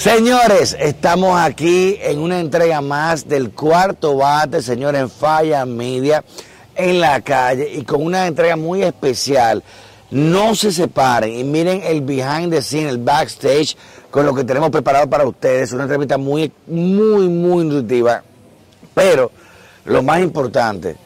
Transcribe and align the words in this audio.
Señores, 0.00 0.74
estamos 0.80 1.38
aquí 1.38 1.98
en 2.00 2.20
una 2.20 2.40
entrega 2.40 2.80
más 2.80 3.28
del 3.28 3.50
cuarto 3.50 4.16
bate, 4.16 4.62
señores, 4.62 5.02
en 5.02 5.10
Falla 5.10 5.66
Media, 5.66 6.24
en 6.74 7.00
la 7.00 7.20
calle, 7.20 7.70
y 7.70 7.82
con 7.82 8.06
una 8.06 8.26
entrega 8.26 8.56
muy 8.56 8.82
especial. 8.82 9.62
No 10.10 10.54
se 10.54 10.72
separen 10.72 11.34
y 11.34 11.44
miren 11.44 11.82
el 11.84 12.00
behind 12.00 12.50
the 12.50 12.62
scene, 12.62 12.88
el 12.88 12.96
backstage, 12.96 13.76
con 14.10 14.24
lo 14.24 14.34
que 14.34 14.42
tenemos 14.42 14.70
preparado 14.70 15.06
para 15.10 15.28
ustedes. 15.28 15.74
Una 15.74 15.82
entrevista 15.82 16.16
muy, 16.16 16.50
muy, 16.66 17.28
muy 17.28 17.66
nutritiva. 17.66 18.22
Pero 18.94 19.30
lo 19.84 20.02
más 20.02 20.22
importante, 20.22 20.96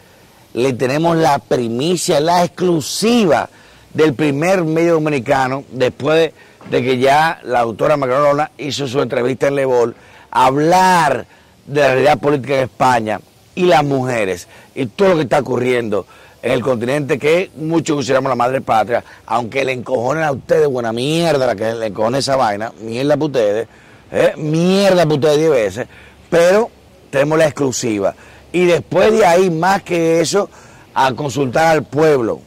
le 0.52 0.72
tenemos 0.72 1.16
la 1.16 1.40
primicia, 1.40 2.20
la 2.20 2.44
exclusiva 2.44 3.50
del 3.92 4.14
primer 4.14 4.62
medio 4.62 4.94
dominicano 4.94 5.64
después 5.72 6.16
de, 6.16 6.34
que 6.70 6.98
ya 6.98 7.40
la 7.44 7.60
autora 7.60 7.96
Macarona 7.96 8.50
hizo 8.58 8.88
su 8.88 9.00
entrevista 9.00 9.48
en 9.48 9.56
Lebol, 9.56 9.94
hablar 10.30 11.26
de 11.66 11.80
la 11.80 11.88
realidad 11.88 12.18
política 12.18 12.56
en 12.56 12.62
España 12.64 13.20
y 13.54 13.64
las 13.64 13.84
mujeres 13.84 14.48
y 14.74 14.86
todo 14.86 15.10
lo 15.10 15.16
que 15.16 15.22
está 15.22 15.38
ocurriendo 15.38 16.06
en 16.42 16.52
el 16.52 16.62
continente 16.62 17.18
que 17.18 17.50
muchos 17.56 17.96
consideramos 17.96 18.28
la 18.28 18.36
madre 18.36 18.60
patria, 18.60 19.02
aunque 19.24 19.64
le 19.64 19.72
encojonen 19.72 20.24
a 20.24 20.32
ustedes, 20.32 20.68
buena 20.68 20.92
mierda 20.92 21.46
la 21.46 21.56
que 21.56 21.72
le 21.72 21.86
encojone 21.86 22.18
esa 22.18 22.36
vaina, 22.36 22.70
mierda 22.82 23.14
para 23.16 23.26
ustedes, 23.26 23.68
eh, 24.12 24.34
mierda 24.36 25.04
para 25.04 25.14
ustedes 25.14 25.38
10 25.38 25.50
veces, 25.50 25.86
pero 26.28 26.70
tenemos 27.10 27.38
la 27.38 27.46
exclusiva. 27.46 28.14
Y 28.52 28.66
después 28.66 29.12
de 29.12 29.24
ahí, 29.24 29.50
más 29.50 29.82
que 29.82 30.20
eso, 30.20 30.50
a 30.92 31.12
consultar 31.14 31.68
al 31.68 31.84
pueblo, 31.84 32.40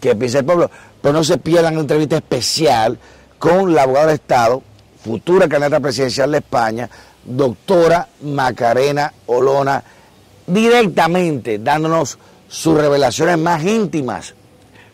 que 0.00 0.16
piensa 0.16 0.38
el 0.38 0.46
pueblo, 0.46 0.70
pero 1.02 1.12
no 1.12 1.22
se 1.22 1.36
pierdan 1.36 1.74
una 1.74 1.82
entrevista 1.82 2.16
especial 2.16 2.98
con 3.44 3.74
la 3.74 3.82
abogada 3.82 4.06
de 4.06 4.14
Estado, 4.14 4.62
futura 5.04 5.46
candidata 5.46 5.78
presidencial 5.78 6.32
de 6.32 6.38
España, 6.38 6.88
doctora 7.26 8.08
Macarena 8.22 9.12
Olona, 9.26 9.84
directamente 10.46 11.58
dándonos 11.58 12.16
sus 12.48 12.80
revelaciones 12.80 13.36
más 13.36 13.62
íntimas, 13.62 14.34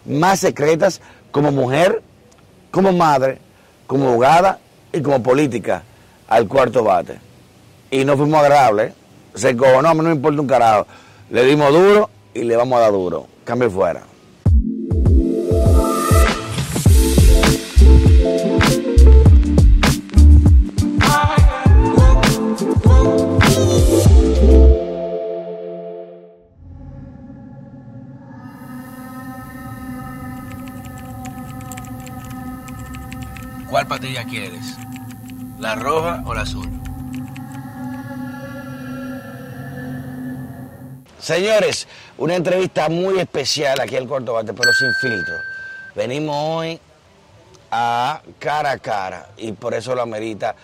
más 0.05 0.41
secretas 0.41 1.01
como 1.31 1.53
mujer, 1.53 2.03
como 2.73 2.93
madre, 2.93 3.39
como 3.87 4.09
abogada 4.09 4.59
y 4.93 5.01
como 5.01 5.23
política 5.23 5.85
al 6.27 6.49
cuarto 6.49 6.83
bate. 6.83 7.21
Y 7.89 8.05
no 8.05 8.17
fuimos 8.17 8.41
agradables, 8.41 8.95
se 9.33 9.57
cojonó, 9.57 9.95
no 9.95 10.03
me 10.03 10.11
importa 10.11 10.41
un 10.41 10.49
carajo. 10.49 10.89
Le 11.31 11.45
dimos 11.45 11.73
duro 11.73 12.11
y 12.35 12.43
le 12.43 12.57
vamos 12.57 12.79
a 12.79 12.81
dar 12.81 12.91
duro. 12.91 13.29
Cambio 13.45 13.71
fuera. 13.71 14.10
¿Cuál 34.01 34.15
patilla 34.15 34.31
quieres? 34.31 34.77
¿La 35.59 35.75
roja 35.75 36.23
o 36.25 36.33
la 36.33 36.41
azul? 36.41 36.67
Señores, 41.19 41.87
una 42.17 42.35
entrevista 42.35 42.89
muy 42.89 43.19
especial 43.19 43.79
aquí 43.79 43.97
al 43.97 44.09
Cuarto 44.09 44.33
Bate, 44.33 44.55
pero 44.55 44.73
sin 44.73 44.95
filtro. 44.95 45.35
Venimos 45.95 46.35
hoy 46.35 46.81
a 47.71 48.23
cara 48.39 48.71
a 48.71 48.79
cara 48.79 49.29
y 49.37 49.53
por 49.53 49.75
eso 49.75 49.95
lo 49.95 50.01
amerita 50.01 50.55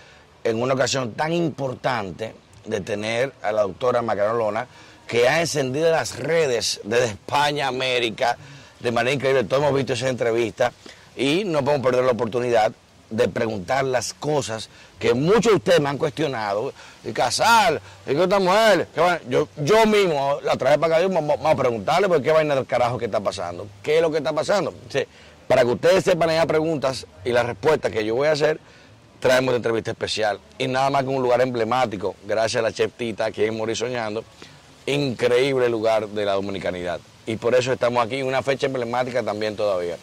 en 0.43 0.63
una 0.63 0.73
ocasión 0.73 1.13
tan 1.13 1.35
importante 1.35 2.35
de 2.65 2.81
tener 2.81 3.35
a 3.43 3.53
la 3.53 3.63
doctora 3.63 4.01
Macarolona 4.01 4.67
que 5.07 5.29
ha 5.29 5.43
encendido 5.43 5.91
las 5.91 6.19
redes 6.19 6.81
desde 6.85 7.05
España, 7.05 7.69
América, 7.69 8.39
de 8.81 8.93
manera 8.93 9.15
increíble. 9.15 9.45
Todos 9.45 9.63
hemos 9.63 9.75
visto 9.75 9.93
esa 9.93 10.09
entrevista 10.09 10.73
y 11.15 11.45
no 11.45 11.63
podemos 11.63 11.87
perder 11.87 12.05
la 12.05 12.13
oportunidad 12.13 12.73
de 13.11 13.29
preguntar 13.29 13.85
las 13.85 14.15
cosas 14.15 14.69
que 14.99 15.15
muchos 15.15 15.53
de 15.53 15.55
ustedes 15.55 15.81
me 15.81 15.89
han 15.89 15.99
cuestionado. 15.99 16.73
Y 17.05 17.13
casar, 17.13 17.81
y 18.05 18.15
que 18.15 18.23
esta 18.25 18.41
mujer, 18.41 18.89
yo, 19.29 19.49
yo 19.59 19.87
mismo 19.87 20.41
la 20.43 20.57
traje 20.57 20.79
para 20.79 20.97
acá, 20.97 21.07
vamos, 21.07 21.39
a 21.45 21.55
preguntarle 21.55 22.09
por 22.09 22.21
qué 22.21 22.33
vaina 22.33 22.55
del 22.55 22.67
carajo 22.67 22.99
que 22.99 23.05
está 23.05 23.21
pasando, 23.21 23.69
qué 23.83 23.97
es 23.97 24.03
lo 24.03 24.11
que 24.11 24.19
está 24.19 24.33
pasando. 24.33 24.75
para 25.47 25.63
que 25.63 25.69
ustedes 25.69 26.03
sepan 26.03 26.29
las 26.29 26.47
preguntas 26.47 27.07
y 27.25 27.31
las 27.31 27.47
respuestas 27.47 27.93
que 27.93 28.05
yo 28.05 28.17
voy 28.17 28.27
a 28.27 28.33
hacer, 28.33 28.59
traemos 29.21 29.51
una 29.51 29.57
entrevista 29.59 29.93
especial. 29.93 30.41
Y 30.59 30.67
nada 30.67 30.91
más 30.91 31.05
que 31.05 31.11
un 31.11 31.23
lugar 31.23 31.41
emblemático, 31.41 32.17
gracias 32.27 32.61
a 32.61 32.63
la 32.63 32.73
chef 32.73 32.93
Tita, 32.95 33.27
aquí 33.27 33.45
en 33.45 33.57
Morir 33.57 33.77
Soñando, 33.77 34.25
increíble 34.87 35.69
lugar 35.69 36.09
de 36.09 36.25
la 36.25 36.33
dominicanidad. 36.33 36.99
Y 37.25 37.37
por 37.37 37.55
eso 37.55 37.73
estamos 37.73 38.05
aquí, 38.05 38.23
una 38.23 38.43
fecha 38.43 38.67
emblemática 38.67 39.23
también 39.23 39.55
todavía. 39.55 39.97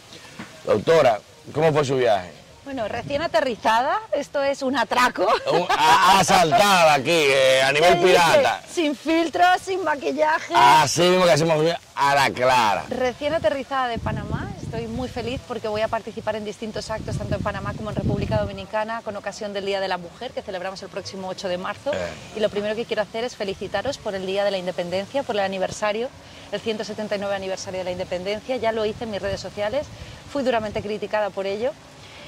Doctora, 0.65 1.19
¿cómo 1.53 1.73
fue 1.73 1.83
su 1.83 1.97
viaje? 1.97 2.42
Bueno, 2.65 2.87
recién 2.87 3.21
aterrizada, 3.21 3.99
esto 4.13 4.41
es 4.41 4.61
un 4.61 4.77
atraco. 4.77 5.27
asaltada 5.69 6.93
aquí, 6.93 7.09
eh, 7.11 7.61
a 7.61 7.71
nivel 7.73 7.97
pirata. 7.97 8.61
Sin 8.71 8.95
filtros, 8.95 9.61
sin 9.61 9.83
maquillaje. 9.83 10.53
Así 10.55 11.01
mismo 11.01 11.25
que 11.25 11.31
hacemos 11.31 11.57
a 11.93 12.15
la 12.15 12.29
clara. 12.29 12.85
Recién 12.87 13.33
aterrizada 13.33 13.89
de 13.89 13.99
Panamá, 13.99 14.49
estoy 14.61 14.87
muy 14.87 15.09
feliz 15.09 15.41
porque 15.45 15.67
voy 15.67 15.81
a 15.81 15.89
participar 15.89 16.37
en 16.37 16.45
distintos 16.45 16.89
actos, 16.89 17.17
tanto 17.17 17.35
en 17.35 17.43
Panamá 17.43 17.73
como 17.75 17.89
en 17.89 17.97
República 17.97 18.37
Dominicana, 18.37 19.01
con 19.03 19.17
ocasión 19.17 19.51
del 19.51 19.65
Día 19.65 19.81
de 19.81 19.89
la 19.89 19.97
Mujer, 19.97 20.31
que 20.31 20.41
celebramos 20.41 20.81
el 20.83 20.89
próximo 20.89 21.27
8 21.27 21.49
de 21.49 21.57
marzo. 21.57 21.91
Eh. 21.93 21.97
Y 22.37 22.39
lo 22.39 22.47
primero 22.47 22.75
que 22.75 22.85
quiero 22.85 23.01
hacer 23.01 23.25
es 23.25 23.35
felicitaros 23.35 23.97
por 23.97 24.15
el 24.15 24.25
Día 24.25 24.45
de 24.45 24.51
la 24.51 24.57
Independencia, 24.57 25.23
por 25.23 25.35
el 25.35 25.41
aniversario, 25.41 26.07
el 26.53 26.61
179 26.61 27.35
aniversario 27.35 27.79
de 27.79 27.83
la 27.83 27.91
Independencia. 27.91 28.55
Ya 28.55 28.71
lo 28.71 28.85
hice 28.85 29.03
en 29.03 29.11
mis 29.11 29.21
redes 29.21 29.41
sociales, 29.41 29.85
fui 30.31 30.43
duramente 30.43 30.81
criticada 30.81 31.29
por 31.29 31.45
ello 31.45 31.73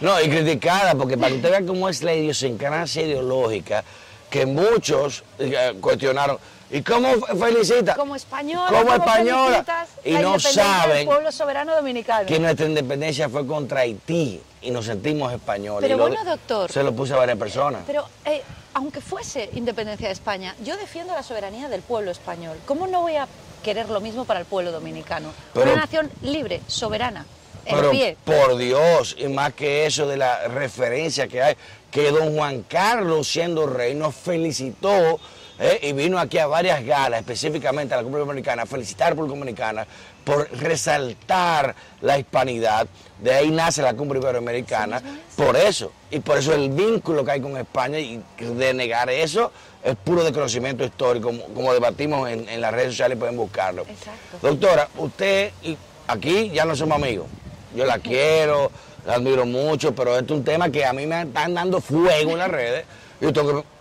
no, 0.01 0.22
y 0.22 0.29
criticada, 0.29 0.95
porque 0.95 1.17
para 1.17 1.29
que 1.29 1.35
usted 1.35 1.51
vea 1.51 1.66
cómo 1.66 1.89
es 1.89 2.03
la 2.03 2.13
idiosincrasia 2.13 3.03
ideológica, 3.03 3.83
que 4.29 4.45
muchos 4.45 5.23
eh, 5.39 5.75
cuestionaron. 5.79 6.38
¿Y 6.72 6.81
cómo 6.81 7.13
felicita? 7.13 7.95
Como 7.95 8.16
española. 8.16 8.67
Como, 8.67 8.94
española. 8.94 9.66
Y 10.03 10.13
no 10.13 10.39
saben. 10.39 11.06
pueblo 11.06 11.31
soberano 11.31 11.75
dominicano. 11.75 12.25
Que 12.25 12.39
nuestra 12.39 12.66
independencia 12.66 13.29
fue 13.29 13.45
contra 13.45 13.81
Haití 13.81 14.41
y 14.61 14.72
nos 14.72 14.85
sentimos 14.85 15.31
españoles. 15.31 15.88
Pero 15.88 15.97
bueno, 15.97 16.23
doctor. 16.25 16.72
Se 16.72 16.83
lo 16.83 16.94
puse 16.94 17.13
a 17.13 17.17
varias 17.17 17.38
personas. 17.38 17.83
Pero 17.85 18.07
eh, 18.25 18.41
aunque 18.73 19.00
fuese 19.00 19.50
independencia 19.53 20.07
de 20.07 20.13
España, 20.13 20.56
yo 20.63 20.75
defiendo 20.75 21.13
la 21.13 21.23
soberanía 21.23 21.69
del 21.69 21.81
pueblo 21.81 22.12
español. 22.12 22.57
¿Cómo 22.66 22.88
no 22.88 23.01
voy 23.01 23.16
a 23.16 23.27
querer 23.63 23.89
lo 23.89 24.01
mismo 24.01 24.25
para 24.25 24.39
el 24.39 24.45
pueblo 24.45 24.72
dominicano? 24.72 25.31
Una 25.53 25.75
nación 25.75 26.12
libre, 26.23 26.62
soberana. 26.67 27.25
Pero 27.66 27.92
por 28.24 28.58
Dios, 28.58 29.16
y 29.18 29.28
más 29.28 29.53
que 29.53 29.86
eso 29.86 30.08
de 30.08 30.18
la 30.18 30.48
referencia 30.48 31.28
que 31.28 31.42
hay, 31.42 31.56
que 31.92 32.12
don 32.12 32.36
Juan 32.36 32.64
Carlos 32.64 33.28
siendo 33.28 33.66
rey 33.68 33.96
nos 33.96 34.16
felicitó 34.16 35.20
eh, 35.58 35.80
y 35.84 35.94
vino 35.94 36.20
aquí 36.20 36.38
a 36.38 36.48
varias 36.48 36.84
galas, 36.84 37.22
específicamente 37.22 37.94
a 37.94 37.98
la 37.98 38.04
República 38.04 38.25
Dominicana, 38.25 38.64
a 38.64 38.66
felicitar 38.66 39.08
a 39.08 39.09
la 39.09 39.09
República 39.12 39.40
Dominicana 39.40 39.88
por 40.25 40.52
resaltar 40.59 41.74
la 42.02 42.20
hispanidad. 42.20 42.88
De 43.22 43.34
ahí 43.34 43.50
nace 43.50 43.81
la 43.81 43.94
cumbre 43.94 44.20
iberoamericana, 44.20 45.02
por 45.38 45.56
eso, 45.56 45.94
y 46.12 46.20
por 46.20 46.38
eso 46.38 46.54
el 46.54 46.70
vínculo 46.70 47.24
que 47.24 47.31
hay 47.31 47.42
con 47.42 47.56
España 47.56 48.00
y 48.00 48.22
de 48.38 48.74
negar 48.74 49.09
eso 49.09 49.52
es 49.81 49.96
puro 49.96 50.24
desconocimiento 50.24 50.84
histórico, 50.84 51.31
como, 51.54 51.72
debatimos 51.72 52.30
en, 52.30 52.50
en, 52.50 52.59
las 52.59 52.74
redes 52.74 52.90
sociales, 52.90 53.18
pueden 53.18 53.38
buscarlo. 53.38 53.84
Exacto. 53.84 54.40
Doctora, 54.42 54.90
usted 54.98 55.52
y 55.64 55.78
aquí 56.08 56.50
ya 56.50 56.66
no 56.66 56.75
somos 56.75 56.98
amigos 56.98 57.28
yo 57.75 57.86
la 57.86 58.00
quiero, 58.00 58.72
la 59.06 59.16
admiro 59.16 59.46
mucho, 59.46 59.94
pero 59.94 60.18
esto 60.18 60.34
es 60.34 60.40
un 60.40 60.46
tema 60.46 60.69
que 60.69 60.86
a 60.86 60.94
mí 60.94 61.06
me 61.06 61.22
están 61.24 61.53
dando 61.53 61.81
fuego 61.81 62.31
en 62.31 62.38
las 62.38 62.50
redes. 62.50 62.86
Y 63.22 63.25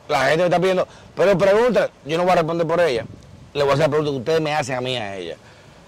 la 0.08 0.26
gente 0.26 0.38
me 0.38 0.44
está 0.44 0.58
pidiendo, 0.58 0.86
pero 1.16 1.36
pregunta, 1.38 1.90
yo 2.04 2.16
no 2.16 2.24
voy 2.24 2.32
a 2.32 2.36
responder 2.36 2.66
por 2.66 2.80
ella. 2.80 3.06
Le 3.54 3.62
voy 3.62 3.70
a 3.70 3.74
hacer 3.74 3.86
la 3.86 3.88
pregunta 3.88 4.10
que 4.10 4.18
ustedes 4.18 4.40
me 4.40 4.54
hacen 4.54 4.76
a 4.76 4.80
mí 4.80 4.96
a 4.96 5.16
ella. 5.16 5.36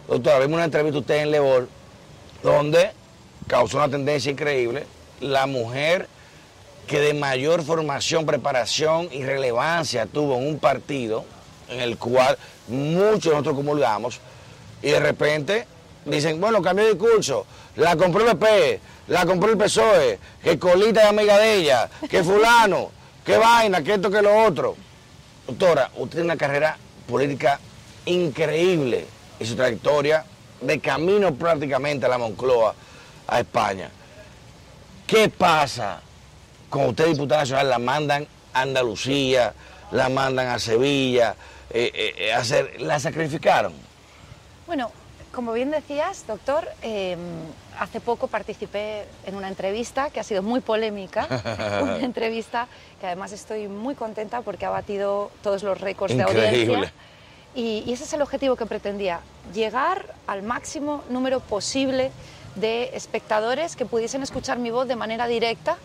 Doctora, 0.08 0.38
vimos 0.38 0.54
una 0.54 0.64
entrevista 0.64 0.98
usted 0.98 1.22
en 1.22 1.30
Lebol, 1.32 1.68
donde 2.42 2.92
causó 3.46 3.78
una 3.78 3.88
tendencia 3.88 4.30
increíble. 4.30 4.86
La 5.20 5.46
mujer 5.46 6.08
que 6.86 7.00
de 7.00 7.14
mayor 7.14 7.62
formación, 7.62 8.24
preparación 8.24 9.08
y 9.10 9.24
relevancia 9.24 10.06
tuvo 10.06 10.36
en 10.36 10.46
un 10.46 10.58
partido 10.58 11.24
en 11.68 11.80
el 11.80 11.98
cual 11.98 12.38
muchos 12.68 13.24
de 13.24 13.30
nosotros 13.30 13.56
comulgamos, 13.56 14.20
y 14.82 14.90
de 14.90 15.00
repente 15.00 15.66
dicen, 16.04 16.40
bueno, 16.40 16.62
cambió 16.62 16.84
de 16.84 16.94
discurso, 16.94 17.44
la 17.76 17.96
compró 17.96 18.28
el 18.28 18.36
PP, 18.36 18.80
la 19.08 19.26
compró 19.26 19.50
el 19.50 19.58
PSOE, 19.58 20.18
que 20.42 20.58
Colita 20.58 21.02
es 21.02 21.08
amiga 21.08 21.38
de 21.38 21.54
ella, 21.54 21.88
que 22.08 22.22
fulano, 22.22 22.90
que 23.24 23.36
vaina, 23.36 23.82
que 23.82 23.94
esto, 23.94 24.10
que 24.10 24.22
lo 24.22 24.44
otro. 24.44 24.76
Doctora, 25.46 25.90
usted 25.96 26.18
tiene 26.18 26.24
una 26.24 26.36
carrera 26.36 26.76
política 27.06 27.60
increíble 28.06 29.06
y 29.38 29.46
su 29.46 29.54
trayectoria 29.54 30.24
de 30.60 30.80
camino 30.80 31.34
prácticamente 31.34 32.06
a 32.06 32.08
la 32.08 32.18
Moncloa, 32.18 32.74
a 33.28 33.40
España. 33.40 33.90
¿Qué 35.06 35.28
pasa 35.28 36.00
Con 36.68 36.86
usted 36.86 37.06
diputada 37.06 37.42
nacional 37.42 37.70
la 37.70 37.78
mandan 37.78 38.26
a 38.52 38.62
Andalucía, 38.62 39.54
la 39.92 40.08
mandan 40.08 40.48
a 40.48 40.58
Sevilla, 40.58 41.36
eh, 41.70 41.92
eh, 41.94 42.14
eh, 42.18 42.32
hacer, 42.32 42.80
la 42.80 42.98
sacrificaron. 42.98 43.72
Bueno, 44.66 44.90
como 45.32 45.52
bien 45.52 45.70
decías, 45.70 46.26
doctor, 46.26 46.68
em, 46.82 47.18
hace 47.78 48.00
poco 48.00 48.28
participé 48.28 49.04
en 49.24 49.34
una 49.34 49.48
entrevista 49.48 50.10
que 50.10 50.20
ha 50.20 50.22
sido 50.22 50.42
muy 50.42 50.60
polémica, 50.60 51.26
una 51.82 51.98
entrevista 51.98 52.68
que 53.00 53.06
además 53.06 53.32
estoy 53.32 53.68
muy 53.68 53.94
contenta 53.94 54.42
porque 54.42 54.66
ha 54.66 54.70
batido 54.70 55.30
todos 55.42 55.62
los 55.62 55.80
récords 55.80 56.16
de 56.16 56.22
audiencia. 56.22 56.92
Y, 57.54 57.84
y 57.86 57.92
ese 57.92 58.04
es 58.04 58.12
el 58.12 58.20
objetivo 58.20 58.56
que 58.56 58.66
pretendía, 58.66 59.20
llegar 59.54 60.14
al 60.26 60.42
máximo 60.42 61.02
número 61.08 61.40
posible 61.40 62.10
de 62.54 62.90
espectadores 62.94 63.76
que 63.76 63.86
pudiesen 63.86 64.22
escuchar 64.22 64.58
mi 64.58 64.70
voz 64.70 64.88
de 64.88 64.96
manera 64.96 65.26
directa 65.26 65.76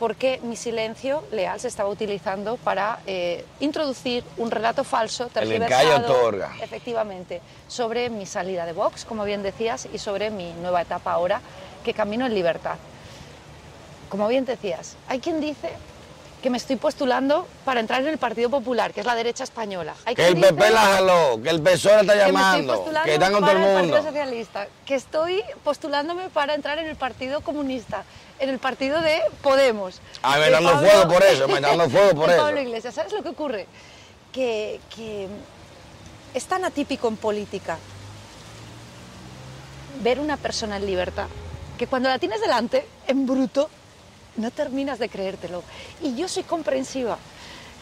porque 0.00 0.40
mi 0.42 0.56
silencio 0.56 1.22
leal 1.30 1.60
se 1.60 1.68
estaba 1.68 1.90
utilizando 1.90 2.56
para 2.56 3.00
eh, 3.06 3.44
introducir 3.60 4.24
un 4.38 4.50
relato 4.50 4.82
falso, 4.82 5.26
tergiversado, 5.26 6.32
efectivamente, 6.62 7.42
sobre 7.68 8.08
mi 8.08 8.24
salida 8.24 8.64
de 8.64 8.72
Vox, 8.72 9.04
como 9.04 9.24
bien 9.24 9.42
decías, 9.42 9.86
y 9.92 9.98
sobre 9.98 10.30
mi 10.30 10.54
nueva 10.54 10.80
etapa 10.80 11.12
ahora, 11.12 11.42
que 11.84 11.92
camino 11.92 12.24
en 12.24 12.34
libertad. 12.34 12.76
Como 14.08 14.26
bien 14.26 14.46
decías, 14.46 14.96
hay 15.06 15.20
quien 15.20 15.38
dice 15.38 15.68
que 16.40 16.50
me 16.50 16.56
estoy 16.56 16.76
postulando 16.76 17.46
para 17.64 17.80
entrar 17.80 18.00
en 18.02 18.08
el 18.08 18.18
Partido 18.18 18.48
Popular, 18.50 18.92
que 18.92 19.00
es 19.00 19.06
la 19.06 19.14
derecha 19.14 19.44
española. 19.44 19.94
que 20.14 20.26
el 20.26 20.40
PP 20.40 20.70
la 20.70 20.80
jaló, 20.80 21.40
que 21.42 21.50
el 21.50 21.60
PSOE 21.60 22.00
está 22.00 22.14
llamando, 22.14 22.84
que, 23.04 23.14
están 23.14 23.32
con 23.32 23.42
todo 23.42 23.52
el 23.52 23.58
mundo. 23.58 23.78
El 23.78 23.90
Partido 23.90 24.02
Socialista, 24.02 24.68
que 24.86 24.94
estoy 24.94 25.42
postulándome 25.62 26.30
para 26.30 26.54
entrar 26.54 26.78
en 26.78 26.86
el 26.86 26.96
Partido 26.96 27.42
Comunista, 27.42 28.04
en 28.38 28.48
el 28.48 28.58
partido 28.58 29.00
de 29.02 29.20
Podemos. 29.42 30.00
Ah, 30.22 30.38
me 30.38 30.50
dando 30.50 30.78
fuego 30.78 31.08
por 31.08 31.22
eso, 31.22 31.48
me 31.48 31.60
dando 31.60 31.90
fuego 31.90 32.14
por 32.14 32.30
eso. 32.30 32.42
Pablo 32.42 32.60
Iglesias, 32.60 32.94
¿sabes 32.94 33.12
lo 33.12 33.22
que 33.22 33.28
ocurre? 33.28 33.66
Que, 34.32 34.80
que 34.94 35.28
es 36.32 36.44
tan 36.46 36.64
atípico 36.64 37.08
en 37.08 37.16
política 37.16 37.76
ver 40.02 40.18
una 40.20 40.36
persona 40.36 40.76
en 40.76 40.86
libertad 40.86 41.26
que 41.80 41.86
cuando 41.86 42.10
la 42.10 42.18
tienes 42.18 42.42
delante, 42.42 42.86
en 43.06 43.26
bruto, 43.26 43.70
no 44.36 44.50
terminas 44.50 44.98
de 44.98 45.08
creértelo. 45.08 45.62
Y 46.02 46.14
yo 46.14 46.28
soy 46.28 46.42
comprensiva 46.42 47.18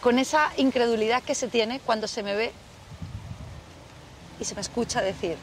con 0.01 0.19
esa 0.19 0.51
incredulidad 0.57 1.23
que 1.23 1.35
se 1.35 1.47
tiene 1.47 1.79
cuando 1.79 2.07
se 2.07 2.23
me 2.23 2.35
ve 2.35 2.51
y 4.39 4.45
se 4.45 4.55
me 4.55 4.61
escucha 4.61 5.01
decir, 5.01 5.37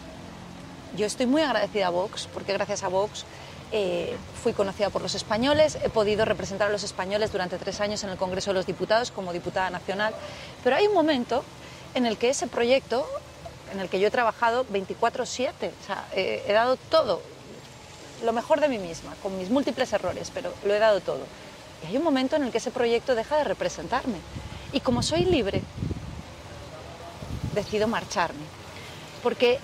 yo 0.97 1.06
estoy 1.06 1.26
muy 1.26 1.43
agradecida 1.43 1.88
a 1.88 1.91
Vox, 1.91 2.29
porque 2.32 2.55
gracias 2.55 2.82
a 2.82 2.88
Vox 2.88 3.25
eh, 3.73 4.17
fui 4.43 4.55
conocida 4.55 4.88
por 4.88 5.03
los 5.03 5.14
españoles, 5.14 5.76
he 5.82 5.91
podido 5.91 6.25
representar 6.25 6.69
a 6.69 6.73
los 6.73 6.85
españoles 6.85 7.32
durante 7.32 7.58
tres 7.58 7.81
años 7.81 8.03
en 8.05 8.11
el 8.11 8.17
Congreso 8.17 8.50
de 8.50 8.55
los 8.55 8.67
Diputados 8.67 9.11
como 9.11 9.32
diputada 9.32 9.69
nacional, 9.69 10.14
pero 10.64 10.76
hay 10.76 10.87
un 10.87 10.94
momento 10.94 11.44
en 11.94 12.06
el 12.06 12.17
que 12.17 12.31
ese 12.31 12.47
proyecto, 12.47 13.06
en 13.73 13.81
el 13.81 13.91
que 13.91 14.00
yo 14.00 14.08
he 14.08 14.11
trabajado 14.11 14.64
24/7, 14.67 15.70
o 15.82 15.87
sea, 15.87 16.06
he 16.14 16.53
dado 16.53 16.76
todo, 16.76 17.20
lo 18.24 18.32
mejor 18.32 18.60
de 18.60 18.68
mí 18.68 18.78
misma, 18.78 19.14
con 19.22 19.36
mis 19.38 19.50
múltiples 19.50 19.92
errores, 19.92 20.30
pero 20.32 20.52
lo 20.64 20.74
he 20.74 20.78
dado 20.78 21.00
todo. 21.00 21.20
Y 21.82 21.86
hay 21.88 21.96
un 21.96 22.04
momento 22.04 22.36
en 22.36 22.44
el 22.44 22.50
que 22.50 22.58
ese 22.58 22.70
proyecto 22.70 23.14
deja 23.14 23.36
de 23.36 23.44
representarme. 23.44 24.18
Y 24.72 24.80
como 24.80 25.02
soy 25.02 25.24
libre, 25.24 25.62
decido 27.52 27.86
marcharme. 27.88 28.44
Porque 29.22 29.58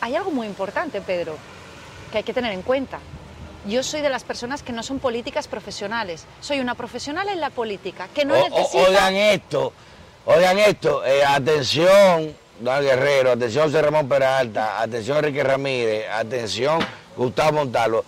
hay 0.00 0.16
algo 0.16 0.30
muy 0.30 0.46
importante, 0.46 1.00
Pedro, 1.00 1.36
que 2.12 2.18
hay 2.18 2.24
que 2.24 2.34
tener 2.34 2.52
en 2.52 2.62
cuenta. 2.62 2.98
Yo 3.66 3.82
soy 3.82 4.00
de 4.00 4.08
las 4.08 4.24
personas 4.24 4.62
que 4.62 4.72
no 4.72 4.82
son 4.82 4.98
políticas 4.98 5.48
profesionales. 5.48 6.24
Soy 6.40 6.60
una 6.60 6.74
profesional 6.74 7.28
en 7.28 7.40
la 7.40 7.50
política, 7.50 8.08
que 8.14 8.24
no 8.24 8.34
necesita... 8.34 8.88
oigan 8.88 9.14
esto, 9.14 9.72
oigan 10.24 10.58
esto, 10.58 11.04
eh, 11.04 11.24
atención, 11.24 12.34
Don 12.60 12.82
Guerrero, 12.82 13.32
atención 13.32 13.66
José 13.66 13.82
Ramón 13.82 14.08
Peralta, 14.08 14.80
atención 14.82 15.18
Enrique 15.18 15.44
Ramírez, 15.44 16.06
atención 16.10 16.80
Gustavo 17.16 17.58
Montalvo. 17.58 18.04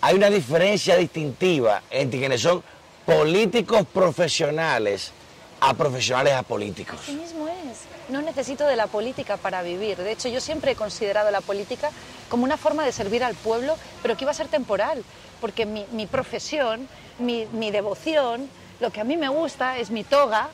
Hay 0.00 0.14
una 0.16 0.30
diferencia 0.30 0.96
distintiva 0.96 1.82
entre 1.90 2.18
quienes 2.18 2.40
son 2.40 2.62
políticos 3.04 3.86
profesionales 3.92 5.12
a 5.60 5.74
profesionales 5.74 6.32
apolíticos. 6.32 7.00
Así 7.02 7.12
mismo 7.12 7.46
es. 7.48 7.80
No 8.08 8.22
necesito 8.22 8.66
de 8.66 8.76
la 8.76 8.86
política 8.86 9.36
para 9.36 9.62
vivir. 9.62 9.98
De 9.98 10.12
hecho, 10.12 10.28
yo 10.28 10.40
siempre 10.40 10.72
he 10.72 10.74
considerado 10.74 11.30
la 11.30 11.42
política 11.42 11.90
como 12.30 12.44
una 12.44 12.56
forma 12.56 12.86
de 12.86 12.92
servir 12.92 13.22
al 13.22 13.34
pueblo, 13.34 13.76
pero 14.00 14.16
que 14.16 14.24
iba 14.24 14.30
a 14.30 14.34
ser 14.34 14.48
temporal, 14.48 15.04
porque 15.40 15.66
mi, 15.66 16.06
profesión, 16.06 16.88
mi, 17.18 17.46
mi 17.52 17.70
devoción, 17.70 18.48
lo 18.80 18.90
que 18.90 19.02
a 19.02 19.04
mí 19.04 19.18
me 19.18 19.28
gusta 19.28 19.76
es 19.76 19.90
mi 19.90 20.02
toga, 20.02 20.48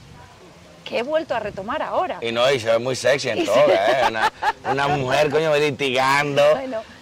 que 0.89 0.99
he 0.99 1.03
vuelto 1.03 1.35
a 1.35 1.41
retomar 1.41 1.83
ahora. 1.83 2.19
Y 2.23 2.33
no, 2.33 2.51
y 2.51 2.59
se 2.59 2.71
ve 2.71 2.79
muy 2.79 2.97
sexy 2.97 3.29
en 3.29 3.45
toga, 3.45 3.59
¿eh? 3.59 4.31
Una, 4.71 4.89
mujer, 4.89 5.31
coño, 5.31 5.55
litigando, 5.57 6.43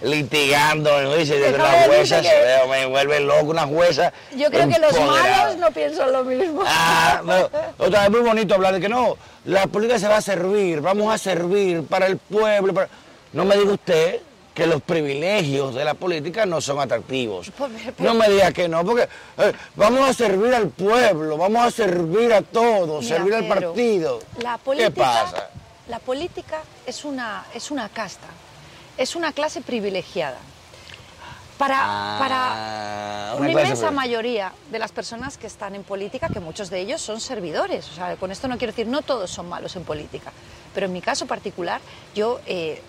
litigando, 0.03 1.03
¿no? 1.03 1.15
dice, 1.15 1.38
de 1.38 1.56
la 1.56 1.85
jueza 1.87 2.23
se 2.23 2.29
ve, 2.29 2.59
me 2.69 2.87
vuelve 2.87 3.21
loco 3.21 3.47
una 3.50 3.67
jueza. 3.67 4.12
Yo 4.37 4.50
creo 4.50 4.69
que 4.69 4.79
los 4.79 4.93
malos 5.00 5.56
no 5.56 5.71
piensan 5.71 6.12
lo 6.12 6.25
mismo. 6.25 6.62
Ah, 6.67 7.23
otra 7.79 8.03
vez 8.03 8.11
muy 8.11 8.21
bonito 8.21 8.55
hablar 8.55 8.75
de 8.75 8.81
que 8.81 8.88
no, 8.88 9.17
la 9.44 9.67
política 9.67 9.99
se 9.99 10.09
va 10.09 10.17
a 10.17 10.23
servir, 10.23 10.81
vamos 10.81 11.12
a 11.12 11.19
servir 11.19 11.85
para 11.85 12.06
el 12.06 12.17
pueblo. 12.17 12.87
No 13.33 13.44
me 13.44 13.56
diga 13.56 13.73
usted 13.73 14.21
que 14.56 14.67
los 14.67 14.81
privilegios 14.81 15.75
de 15.75 15.85
la 15.85 15.93
política 15.93 16.47
no 16.47 16.62
son 16.62 16.81
atractivos. 16.81 17.53
No 17.99 18.14
me 18.14 18.26
digas 18.31 18.55
que 18.55 18.67
no, 18.67 18.82
porque 18.87 19.06
eh, 19.37 19.53
vamos 19.76 20.08
a 20.08 20.14
servir 20.14 20.55
al 20.55 20.70
pueblo, 20.70 21.37
vamos 21.37 21.67
a 21.67 21.70
servir 21.70 22.32
a 22.32 22.41
todos, 22.41 23.06
servir 23.06 23.35
al 23.35 23.47
partido. 23.47 24.19
La 24.38 24.56
política, 24.56 24.91
¿Qué 24.91 24.99
pasa? 24.99 25.50
La 25.88 25.99
política 25.99 26.62
es 26.87 27.05
una, 27.05 27.44
es 27.55 27.70
una 27.70 27.91
casta, 27.91 28.29
es 28.97 29.14
una 29.14 29.32
clase 29.32 29.61
privilegiada. 29.61 30.38
Para, 31.59 31.79
ah, 31.79 32.17
para 32.19 33.37
una, 33.38 33.50
inmensa 33.50 33.91
mayoría 33.91 34.52
de 34.70 34.79
las 34.79 34.93
personas 34.93 35.37
que 35.37 35.47
están 35.47 35.75
en 35.75 35.85
política, 35.85 36.29
que 36.29 36.41
muchos 36.41 36.70
de 36.70 36.81
ellos 36.81 37.02
son 37.02 37.20
servidores. 37.20 37.91
O 37.91 37.94
sea, 37.94 38.17
con 38.17 38.31
esto 38.31 38.49
no 38.49 38.56
quiero 38.56 38.73
decir, 38.73 38.87
no 38.87 39.02
todos 39.02 39.31
son 39.31 39.50
malos 39.50 39.76
en 39.76 39.85
política. 39.85 40.32
Pero 40.75 40.87
en 40.87 40.93
mi 40.93 41.00
caso 41.00 41.26
particular, 41.26 41.81
yo 42.14 42.41
eh, 42.47 42.82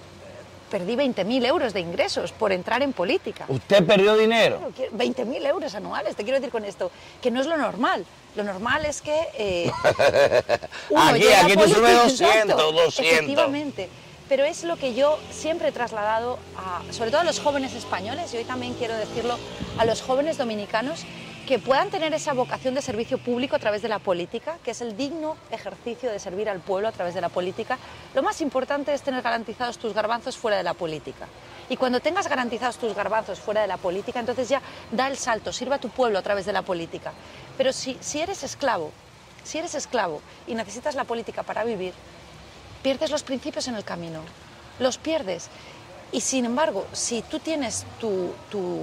perdí 0.69 0.96
20.000 0.96 1.46
euros 1.46 1.74
de 1.74 1.80
ingresos 1.80 2.31
por 2.31 2.52
entrar 2.52 2.81
en 2.81 2.94
política. 2.94 3.46
¿Usted 3.48 3.86
perdió 3.86 4.16
dinero? 4.16 4.72
20.000 4.78 5.46
euros 5.48 5.75
anuales, 5.75 6.16
te 6.16 6.24
quiero 6.24 6.40
decir 6.40 6.52
con 6.52 6.66
esto, 6.66 6.92
que 7.22 7.31
no 7.31 7.42
es 7.42 7.48
lo 7.48 7.58
normal. 7.58 8.06
Lo 8.36 8.44
normal 8.44 8.86
es 8.86 9.02
que... 9.02 9.18
Eh, 9.38 9.72
aquí, 10.96 11.27
aquí 11.27 11.53
tú 11.53 11.68
subes 11.68 12.03
200, 12.03 12.58
200. 12.58 13.00
Efectivamente. 13.00 13.89
Pero 14.30 14.44
es 14.44 14.63
lo 14.63 14.75
que 14.75 14.94
yo 14.94 15.18
siempre 15.32 15.70
he 15.70 15.72
trasladado, 15.72 16.38
a, 16.58 16.82
sobre 16.91 17.12
todo 17.12 17.22
a 17.22 17.24
los 17.24 17.39
jóvenes 17.39 17.74
españoles, 17.74 18.34
y 18.34 18.38
hoy 18.38 18.44
también 18.44 18.74
quiero 18.74 18.96
decirlo 18.96 19.38
a 19.77 19.86
los 19.86 20.01
jóvenes 20.01 20.38
dominicanos, 20.38 21.06
que 21.48 21.60
puedan 21.60 21.89
tener 21.89 22.13
esa 22.13 22.34
vocación 22.34 22.74
de 22.74 22.82
servicio 22.82 23.18
público 23.18 23.56
a 23.56 23.60
través 23.60 23.82
de 23.82 23.88
la 23.88 24.00
política, 24.00 24.58
que 24.66 24.72
es 24.72 24.82
el 24.82 24.98
digno 24.98 25.38
ejercicio 25.50 26.12
de 26.12 26.20
servir 26.20 26.50
al 26.50 26.60
pueblo 26.60 26.89
a 26.89 26.92
través 26.92 27.13
de 27.13 27.22
la 27.22 27.30
política, 27.30 27.80
lo 28.13 28.22
más 28.22 28.42
importante 28.42 28.94
es 28.94 29.01
tener 29.01 29.22
garantizados 29.22 29.77
tus 29.77 29.94
garbanzos 29.94 30.38
fuera 30.38 30.58
de 30.58 30.63
la 30.63 30.74
política. 30.74 31.25
Y 31.70 31.77
cuando 31.77 32.01
tengas 32.01 32.27
garantizados 32.27 32.77
tus 32.77 32.94
garbanzos 32.94 33.39
fuera 33.39 33.62
de 33.62 33.68
la 33.68 33.77
política, 33.77 34.20
entonces 34.20 34.50
ya 34.50 34.62
da 34.92 35.08
el 35.08 35.18
salto, 35.18 35.54
sirva 35.54 35.77
a 35.77 35.80
tu 35.80 35.88
pueblo 35.88 36.20
a 36.20 36.22
través 36.22 36.46
de 36.46 36.51
la 36.51 36.63
política. 36.63 37.13
Pero 37.58 37.72
si, 37.72 37.98
si 38.01 38.20
eres 38.20 38.44
esclavo, 38.44 38.92
si 39.46 39.58
eres 39.58 39.74
esclavo 39.74 40.22
y 40.48 40.54
necesitas 40.54 40.96
la 40.96 41.06
política 41.06 41.44
para 41.44 41.63
vivir, 41.63 41.94
pierdes 42.84 43.10
los 43.10 43.24
principios 43.24 43.70
en 43.70 43.75
el 43.75 43.86
camino, 43.86 44.20
los 44.80 44.98
pierdes. 44.98 45.50
Y 46.12 46.22
sin 46.22 46.46
embargo, 46.46 46.86
si 46.94 47.22
tú 47.22 47.40
tienes 47.40 47.86
tu, 48.00 48.32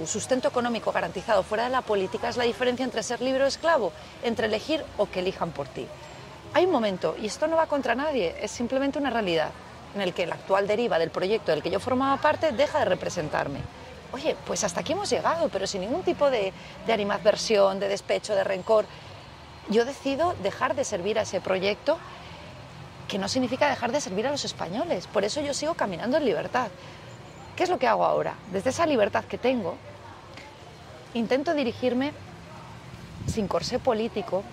sustento 0.05 0.47
económico 0.47 0.91
garantizado 0.91 1.41
fuera 1.41 1.63
de 1.63 1.71
la 1.71 1.81
política, 1.81 2.29
es 2.29 2.37
la 2.37 2.43
diferencia 2.43 2.83
entre 2.83 3.01
ser 3.01 3.21
libre 3.21 3.43
o 3.43 3.47
esclavo, 3.47 3.91
entre 4.23 4.45
elegir 4.45 4.85
o 4.97 5.09
que 5.09 5.21
elijan 5.21 5.51
por 5.51 5.67
ti. 5.67 5.87
Hay 6.53 6.65
un 6.65 6.71
momento, 6.71 7.15
y 7.19 7.25
esto 7.25 7.47
no 7.47 7.57
va 7.57 7.65
contra 7.65 7.95
nadie, 7.95 8.35
es 8.39 8.51
simplemente 8.51 8.99
una 8.99 9.09
realidad, 9.09 9.49
en 9.95 10.01
el 10.01 10.13
que 10.13 10.27
la 10.27 10.35
actual 10.35 10.67
deriva 10.67 10.99
del 10.99 11.09
proyecto 11.09 11.51
del 11.51 11.63
que 11.63 11.71
yo 11.71 11.79
formaba 11.79 12.21
parte 12.21 12.51
deja 12.51 12.79
de 12.79 12.85
representarme. 12.85 13.59
Oye, 14.13 14.35
pues 14.45 14.63
hasta 14.63 14.81
aquí 14.81 14.93
hemos 14.93 15.09
llegado, 15.09 15.49
pero 15.49 15.65
sin 15.65 15.81
ningún 15.81 16.03
tipo 16.03 16.29
de, 16.29 16.53
de 16.85 16.93
animadversión, 16.93 17.79
de 17.79 17.87
despecho, 17.87 18.35
de 18.35 18.43
rencor. 18.43 18.85
Yo 19.69 19.83
decido 19.83 20.35
dejar 20.43 20.75
de 20.75 20.85
servir 20.85 21.17
a 21.17 21.23
ese 21.23 21.41
proyecto, 21.41 21.97
que 23.07 23.17
no 23.17 23.27
significa 23.27 23.69
dejar 23.69 23.91
de 23.91 23.99
servir 23.99 24.27
a 24.27 24.31
los 24.31 24.45
españoles. 24.45 25.07
Por 25.07 25.25
eso 25.25 25.41
yo 25.41 25.53
sigo 25.53 25.73
caminando 25.73 26.17
en 26.17 26.25
libertad. 26.25 26.69
¿Qué 27.55 27.63
es 27.63 27.69
lo 27.69 27.79
que 27.79 27.87
hago 27.87 28.05
ahora? 28.05 28.35
Desde 28.51 28.71
esa 28.71 28.85
libertad 28.85 29.23
que 29.23 29.37
tengo, 29.37 29.77
intento 31.13 31.53
dirigirme 31.53 32.11
sin 33.27 33.47
corsé 33.47 33.79
político 33.79 34.43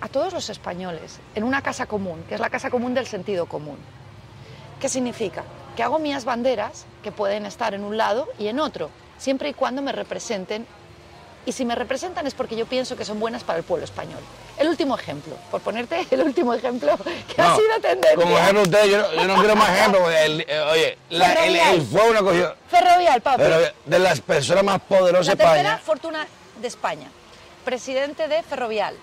a 0.00 0.08
todos 0.08 0.34
los 0.34 0.50
españoles 0.50 1.20
en 1.34 1.42
una 1.42 1.62
casa 1.62 1.86
común, 1.86 2.22
que 2.28 2.34
es 2.34 2.40
la 2.40 2.50
casa 2.50 2.70
común 2.70 2.92
del 2.92 3.06
sentido 3.06 3.46
común. 3.46 3.78
¿Qué 4.78 4.90
significa? 4.90 5.42
Que 5.74 5.82
hago 5.82 5.98
mías 5.98 6.26
banderas 6.26 6.84
que 7.02 7.12
pueden 7.12 7.46
estar 7.46 7.72
en 7.72 7.82
un 7.82 7.96
lado 7.96 8.28
y 8.38 8.48
en 8.48 8.60
otro, 8.60 8.90
siempre 9.16 9.48
y 9.48 9.54
cuando 9.54 9.80
me 9.82 9.92
representen 9.92 10.66
Y 11.46 11.52
si 11.52 11.64
me 11.64 11.76
representan 11.76 12.26
es 12.26 12.34
porque 12.34 12.56
yo 12.56 12.66
pienso 12.66 12.96
que 12.96 13.04
son 13.04 13.20
buenas 13.20 13.44
para 13.44 13.60
el 13.60 13.64
pueblo 13.64 13.84
español. 13.84 14.20
El 14.58 14.68
último 14.68 14.96
ejemplo, 14.96 15.34
por 15.50 15.60
ponerte 15.60 16.06
el 16.10 16.22
último 16.22 16.54
ejemplo 16.54 16.96
que 17.34 17.42
ha 17.42 17.56
sido 17.56 17.80
tendencia. 17.80 18.16
Como 18.16 18.38
ejemplo 18.38 18.62
usted, 18.62 18.86
yo 18.86 19.26
no, 19.26 19.34
quiero 19.36 19.56
más 19.56 19.70
ejemplos. 19.70 20.02
Eh, 20.08 20.60
oye, 20.72 20.98
la, 21.10 21.32
el, 21.44 21.82
fue 21.82 22.10
una 22.10 22.20
cosa... 22.20 22.54
Ferrovial, 22.70 23.20
papi. 23.20 23.42
de 23.84 23.98
las 23.98 24.20
personas 24.20 24.64
más 24.64 24.80
poderosas 24.80 25.26
de 25.26 25.32
España. 25.32 25.62
La 25.62 25.62
tercera 25.62 25.78
fortuna 25.78 26.26
de 26.60 26.68
España. 26.68 27.08
Presidente 27.64 28.28
de 28.28 28.42
Ferrovial, 28.42 28.94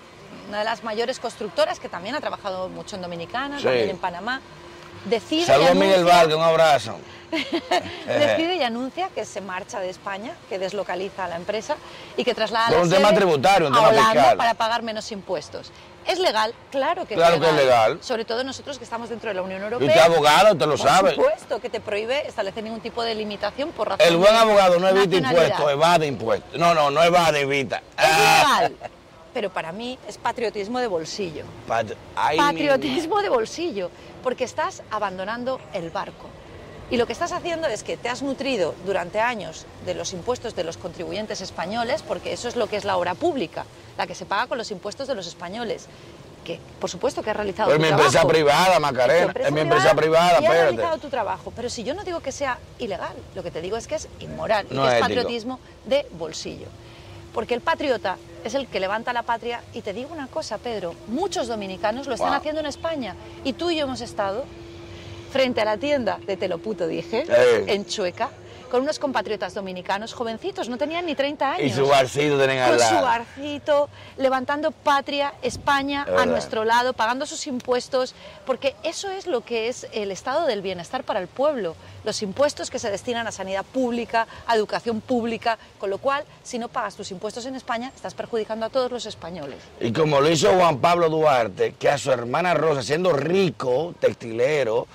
una 0.48 0.58
de 0.58 0.64
las 0.64 0.82
mayores 0.82 1.20
constructoras 1.20 1.78
que 1.78 1.88
también 1.88 2.14
ha 2.14 2.20
trabajado 2.20 2.68
mucho 2.68 2.96
en 2.96 3.02
Dominicana, 3.02 3.60
también 3.60 3.90
en 3.90 3.98
Panamá. 3.98 4.40
Decide 5.04 5.46
Saludos 5.46 5.74
Miguel 5.74 6.04
Vargas, 6.04 6.34
un 6.34 6.42
abrazo. 6.42 6.96
decide 8.06 8.56
y 8.56 8.62
anuncia 8.62 9.08
que 9.08 9.24
se 9.24 9.40
marcha 9.40 9.80
de 9.80 9.90
España, 9.90 10.34
que 10.48 10.58
deslocaliza 10.58 11.24
a 11.24 11.28
la 11.28 11.36
empresa 11.36 11.76
y 12.16 12.24
que 12.24 12.34
traslada 12.34 12.70
la 12.70 12.82
un 12.82 12.90
tema 12.90 13.12
tributario, 13.12 13.68
un 13.68 13.74
tema 13.74 13.90
fiscal. 13.90 14.36
para 14.36 14.54
pagar 14.54 14.82
menos 14.82 15.10
impuestos. 15.12 15.70
¿Es 16.06 16.18
legal? 16.18 16.54
Claro 16.70 17.06
que, 17.06 17.14
claro 17.14 17.36
es, 17.36 17.40
legal. 17.40 17.54
que 17.56 17.60
es 17.60 17.66
legal. 17.66 17.98
Sobre 18.02 18.24
todo 18.24 18.44
nosotros 18.44 18.78
que 18.78 18.84
estamos 18.84 19.08
dentro 19.08 19.30
de 19.30 19.34
la 19.34 19.42
Unión 19.42 19.62
Europea. 19.62 19.86
Y 19.86 19.88
usted 19.88 20.02
abogado, 20.02 20.56
te 20.56 20.66
lo 20.66 20.76
sabe. 20.76 21.14
Por 21.14 21.24
supuesto, 21.24 21.60
que 21.60 21.70
te 21.70 21.80
prohíbe 21.80 22.26
establecer 22.26 22.62
ningún 22.62 22.80
tipo 22.80 23.02
de 23.02 23.14
limitación 23.14 23.70
por 23.72 23.88
razón 23.88 24.06
El 24.06 24.16
buen 24.16 24.34
abogado 24.34 24.78
no 24.78 24.88
evita 24.88 25.16
impuestos, 25.16 25.70
evade 25.70 26.06
impuestos. 26.06 26.60
No, 26.60 26.74
no, 26.74 26.90
no 26.90 27.02
evade, 27.02 27.40
evita. 27.40 27.82
Es 27.98 28.18
legal. 28.18 28.76
Pero 29.32 29.50
para 29.50 29.72
mí 29.72 29.98
es 30.06 30.16
patriotismo 30.16 30.78
de 30.78 30.86
bolsillo. 30.86 31.44
patriotismo 32.14 33.20
de 33.20 33.28
bolsillo, 33.28 33.90
porque 34.22 34.44
estás 34.44 34.82
abandonando 34.90 35.60
el 35.72 35.90
barco. 35.90 36.28
Y 36.94 36.96
lo 36.96 37.06
que 37.06 37.12
estás 37.12 37.32
haciendo 37.32 37.66
es 37.66 37.82
que 37.82 37.96
te 37.96 38.08
has 38.08 38.22
nutrido 38.22 38.72
durante 38.86 39.18
años 39.18 39.66
de 39.84 39.94
los 39.94 40.12
impuestos 40.12 40.54
de 40.54 40.62
los 40.62 40.76
contribuyentes 40.76 41.40
españoles, 41.40 42.04
porque 42.06 42.32
eso 42.32 42.46
es 42.46 42.54
lo 42.54 42.68
que 42.68 42.76
es 42.76 42.84
la 42.84 42.96
obra 42.96 43.16
pública, 43.16 43.64
la 43.98 44.06
que 44.06 44.14
se 44.14 44.26
paga 44.26 44.46
con 44.46 44.58
los 44.58 44.70
impuestos 44.70 45.08
de 45.08 45.16
los 45.16 45.26
españoles. 45.26 45.88
Que, 46.44 46.60
por 46.78 46.88
supuesto, 46.88 47.20
que 47.20 47.30
has 47.30 47.36
realizado 47.36 47.72
es 47.72 47.80
mi 47.80 47.88
empresa 47.88 48.24
privada, 48.28 48.78
Macarena. 48.78 49.34
Es, 49.40 49.50
mi 49.50 49.62
empresa 49.62 49.92
privada, 49.96 50.40
y 50.40 50.46
has 50.46 50.52
realizado 50.52 50.98
tu 50.98 51.08
trabajo. 51.08 51.52
Pero 51.56 51.68
si 51.68 51.82
yo 51.82 51.94
no 51.94 52.04
digo 52.04 52.20
que 52.20 52.30
sea 52.30 52.60
ilegal, 52.78 53.16
lo 53.34 53.42
que 53.42 53.50
te 53.50 53.60
digo 53.60 53.76
es 53.76 53.88
que 53.88 53.96
es 53.96 54.06
inmoral, 54.20 54.68
no 54.70 54.86
es, 54.86 54.94
es 54.94 55.00
patriotismo 55.00 55.58
de 55.86 56.06
bolsillo. 56.12 56.68
Porque 57.32 57.54
el 57.54 57.60
patriota 57.60 58.18
es 58.44 58.54
el 58.54 58.68
que 58.68 58.78
levanta 58.78 59.12
la 59.12 59.24
patria. 59.24 59.64
Y 59.72 59.80
te 59.80 59.92
digo 59.92 60.10
una 60.12 60.28
cosa, 60.28 60.58
Pedro, 60.58 60.94
muchos 61.08 61.48
dominicanos 61.48 62.06
lo 62.06 62.14
están 62.14 62.34
haciendo 62.34 62.60
en 62.60 62.66
España. 62.66 63.16
Y 63.42 63.54
tú 63.54 63.70
y 63.70 63.78
yo 63.78 63.86
hemos 63.86 64.00
estado 64.00 64.44
frente 65.34 65.60
a 65.60 65.64
la 65.64 65.76
tienda 65.76 66.20
de 66.24 66.36
Te 66.36 66.46
lo 66.46 66.58
puto 66.58 66.86
dije, 66.86 67.24
en 67.66 67.86
Chueca, 67.86 68.30
con 68.70 68.82
unos 68.82 69.00
compatriotas 69.00 69.52
dominicanos 69.52 70.14
jovencitos, 70.14 70.68
no 70.68 70.78
tenían 70.78 71.06
ni 71.06 71.16
30 71.16 71.54
años. 71.54 71.66
Y 71.66 71.70
su 71.70 71.88
barcito 71.88 72.38
lado. 72.38 72.76
Con 72.76 72.78
su 72.78 72.94
barcito, 72.94 73.88
levantando 74.16 74.70
patria, 74.70 75.34
España 75.42 76.06
a 76.16 76.24
nuestro 76.24 76.64
lado, 76.64 76.92
pagando 76.92 77.26
sus 77.26 77.48
impuestos, 77.48 78.14
porque 78.46 78.76
eso 78.84 79.10
es 79.10 79.26
lo 79.26 79.40
que 79.40 79.66
es 79.66 79.88
el 79.90 80.12
estado 80.12 80.46
del 80.46 80.62
bienestar 80.62 81.02
para 81.02 81.18
el 81.18 81.26
pueblo, 81.26 81.74
los 82.04 82.22
impuestos 82.22 82.70
que 82.70 82.78
se 82.78 82.92
destinan 82.92 83.26
a 83.26 83.32
sanidad 83.32 83.64
pública, 83.64 84.28
a 84.46 84.54
educación 84.54 85.00
pública, 85.00 85.58
con 85.78 85.90
lo 85.90 85.98
cual, 85.98 86.22
si 86.44 86.60
no 86.60 86.68
pagas 86.68 86.94
tus 86.94 87.10
impuestos 87.10 87.44
en 87.46 87.56
España, 87.56 87.90
estás 87.92 88.14
perjudicando 88.14 88.66
a 88.66 88.70
todos 88.70 88.92
los 88.92 89.04
españoles. 89.06 89.58
Y 89.80 89.92
como 89.92 90.20
lo 90.20 90.30
hizo 90.30 90.52
Juan 90.52 90.78
Pablo 90.78 91.08
Duarte, 91.08 91.74
que 91.76 91.88
a 91.88 91.98
su 91.98 92.12
hermana 92.12 92.54
Rosa, 92.54 92.84
siendo 92.84 93.12
rico, 93.12 93.94
textilero, 93.98 94.86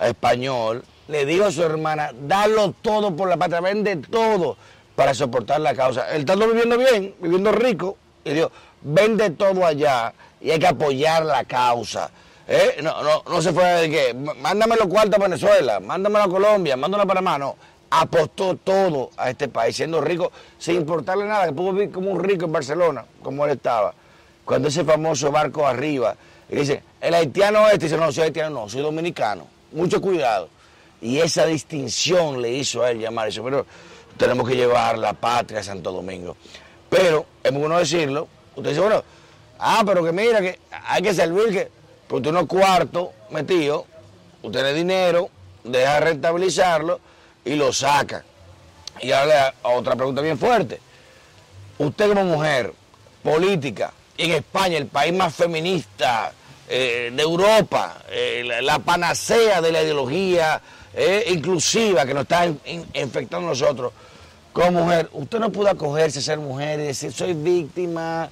español, 0.00 0.84
le 1.08 1.26
dijo 1.26 1.44
a 1.44 1.52
su 1.52 1.62
hermana, 1.62 2.10
dalo 2.12 2.74
todo 2.82 3.14
por 3.14 3.28
la 3.28 3.36
patria, 3.36 3.60
vende 3.60 3.96
todo 3.96 4.56
para 4.94 5.14
soportar 5.14 5.60
la 5.60 5.74
causa. 5.74 6.10
Él 6.14 6.20
está 6.20 6.34
viviendo 6.34 6.78
bien, 6.78 7.14
viviendo 7.20 7.52
rico, 7.52 7.96
y 8.24 8.30
dijo, 8.30 8.50
vende 8.82 9.30
todo 9.30 9.64
allá 9.66 10.12
y 10.40 10.50
hay 10.50 10.58
que 10.58 10.66
apoyar 10.66 11.24
la 11.24 11.44
causa. 11.44 12.10
¿Eh? 12.48 12.80
No, 12.82 13.02
no, 13.02 13.22
no 13.28 13.42
se 13.42 13.52
fue 13.52 13.64
de 13.64 13.90
que, 13.90 14.14
mándame 14.14 14.76
los 14.76 14.88
cuartos 14.88 15.18
a 15.18 15.22
Venezuela, 15.22 15.80
mándamelo 15.80 16.24
a 16.24 16.28
Colombia, 16.28 16.76
mándamelo 16.76 17.04
a 17.04 17.06
Panamá, 17.14 17.38
no. 17.38 17.56
Apostó 17.90 18.56
todo 18.56 19.10
a 19.16 19.30
este 19.30 19.48
país, 19.48 19.76
siendo 19.76 20.00
rico, 20.00 20.32
sin 20.58 20.76
importarle 20.76 21.26
nada, 21.26 21.46
que 21.46 21.52
pudo 21.52 21.72
vivir 21.72 21.92
como 21.92 22.10
un 22.10 22.22
rico 22.22 22.46
en 22.46 22.52
Barcelona, 22.52 23.04
como 23.22 23.44
él 23.44 23.52
estaba. 23.52 23.94
Cuando 24.44 24.68
ese 24.68 24.82
famoso 24.82 25.30
barco 25.30 25.66
arriba, 25.66 26.16
y 26.48 26.56
dice, 26.56 26.82
el 27.00 27.14
haitiano 27.14 27.66
este, 27.68 27.86
dice, 27.86 27.96
no, 27.96 28.10
soy 28.10 28.24
haitiano, 28.24 28.62
no, 28.62 28.68
soy 28.68 28.82
dominicano 28.82 29.51
mucho 29.72 30.00
cuidado. 30.00 30.48
Y 31.00 31.18
esa 31.18 31.46
distinción 31.46 32.40
le 32.40 32.50
hizo 32.50 32.82
a 32.82 32.90
él 32.90 33.00
llamar 33.00 33.28
eso, 33.28 33.42
pero 33.42 33.66
tenemos 34.16 34.48
que 34.48 34.54
llevar 34.54 34.98
la 34.98 35.12
patria 35.12 35.60
a 35.60 35.62
Santo 35.62 35.90
Domingo. 35.90 36.36
Pero, 36.88 37.26
es 37.42 37.50
muy 37.52 37.62
bueno 37.62 37.78
decirlo, 37.78 38.28
usted 38.54 38.70
dice, 38.70 38.80
bueno, 38.80 39.02
ah, 39.58 39.82
pero 39.84 40.04
que 40.04 40.12
mira, 40.12 40.40
que 40.40 40.58
hay 40.86 41.02
que 41.02 41.14
servir 41.14 41.50
que, 41.50 41.70
porque 42.06 42.28
usted 42.28 42.32
no 42.32 42.46
cuarto 42.46 43.12
metido, 43.30 43.86
usted 44.42 44.60
tiene 44.60 44.74
dinero, 44.74 45.30
deja 45.64 46.00
rentabilizarlo 46.00 47.00
y 47.44 47.54
lo 47.54 47.72
saca. 47.72 48.24
Y 49.00 49.10
ahora 49.12 49.54
otra 49.62 49.96
pregunta 49.96 50.20
bien 50.20 50.38
fuerte. 50.38 50.80
Usted 51.78 52.08
como 52.08 52.24
mujer 52.24 52.72
política, 53.22 53.92
en 54.18 54.32
España, 54.32 54.76
el 54.76 54.86
país 54.86 55.12
más 55.14 55.34
feminista 55.34 56.32
eh, 56.68 57.10
de 57.14 57.22
Europa, 57.22 58.02
eh, 58.08 58.60
la, 58.62 58.78
panacea 58.78 59.60
de 59.60 59.72
la 59.72 59.82
ideología 59.82 60.60
eh, 60.94 61.24
inclusiva 61.30 62.06
que 62.06 62.14
nos 62.14 62.22
está 62.22 62.46
infectando 62.94 63.48
a 63.48 63.50
nosotros. 63.50 63.92
Como 64.52 64.82
mujer, 64.82 65.10
usted 65.12 65.38
no 65.38 65.50
pudo 65.50 65.68
acogerse 65.68 66.20
a 66.20 66.22
ser 66.22 66.38
mujer 66.38 66.78
y 66.80 66.84
decir, 66.84 67.12
soy 67.12 67.34
víctima, 67.34 68.28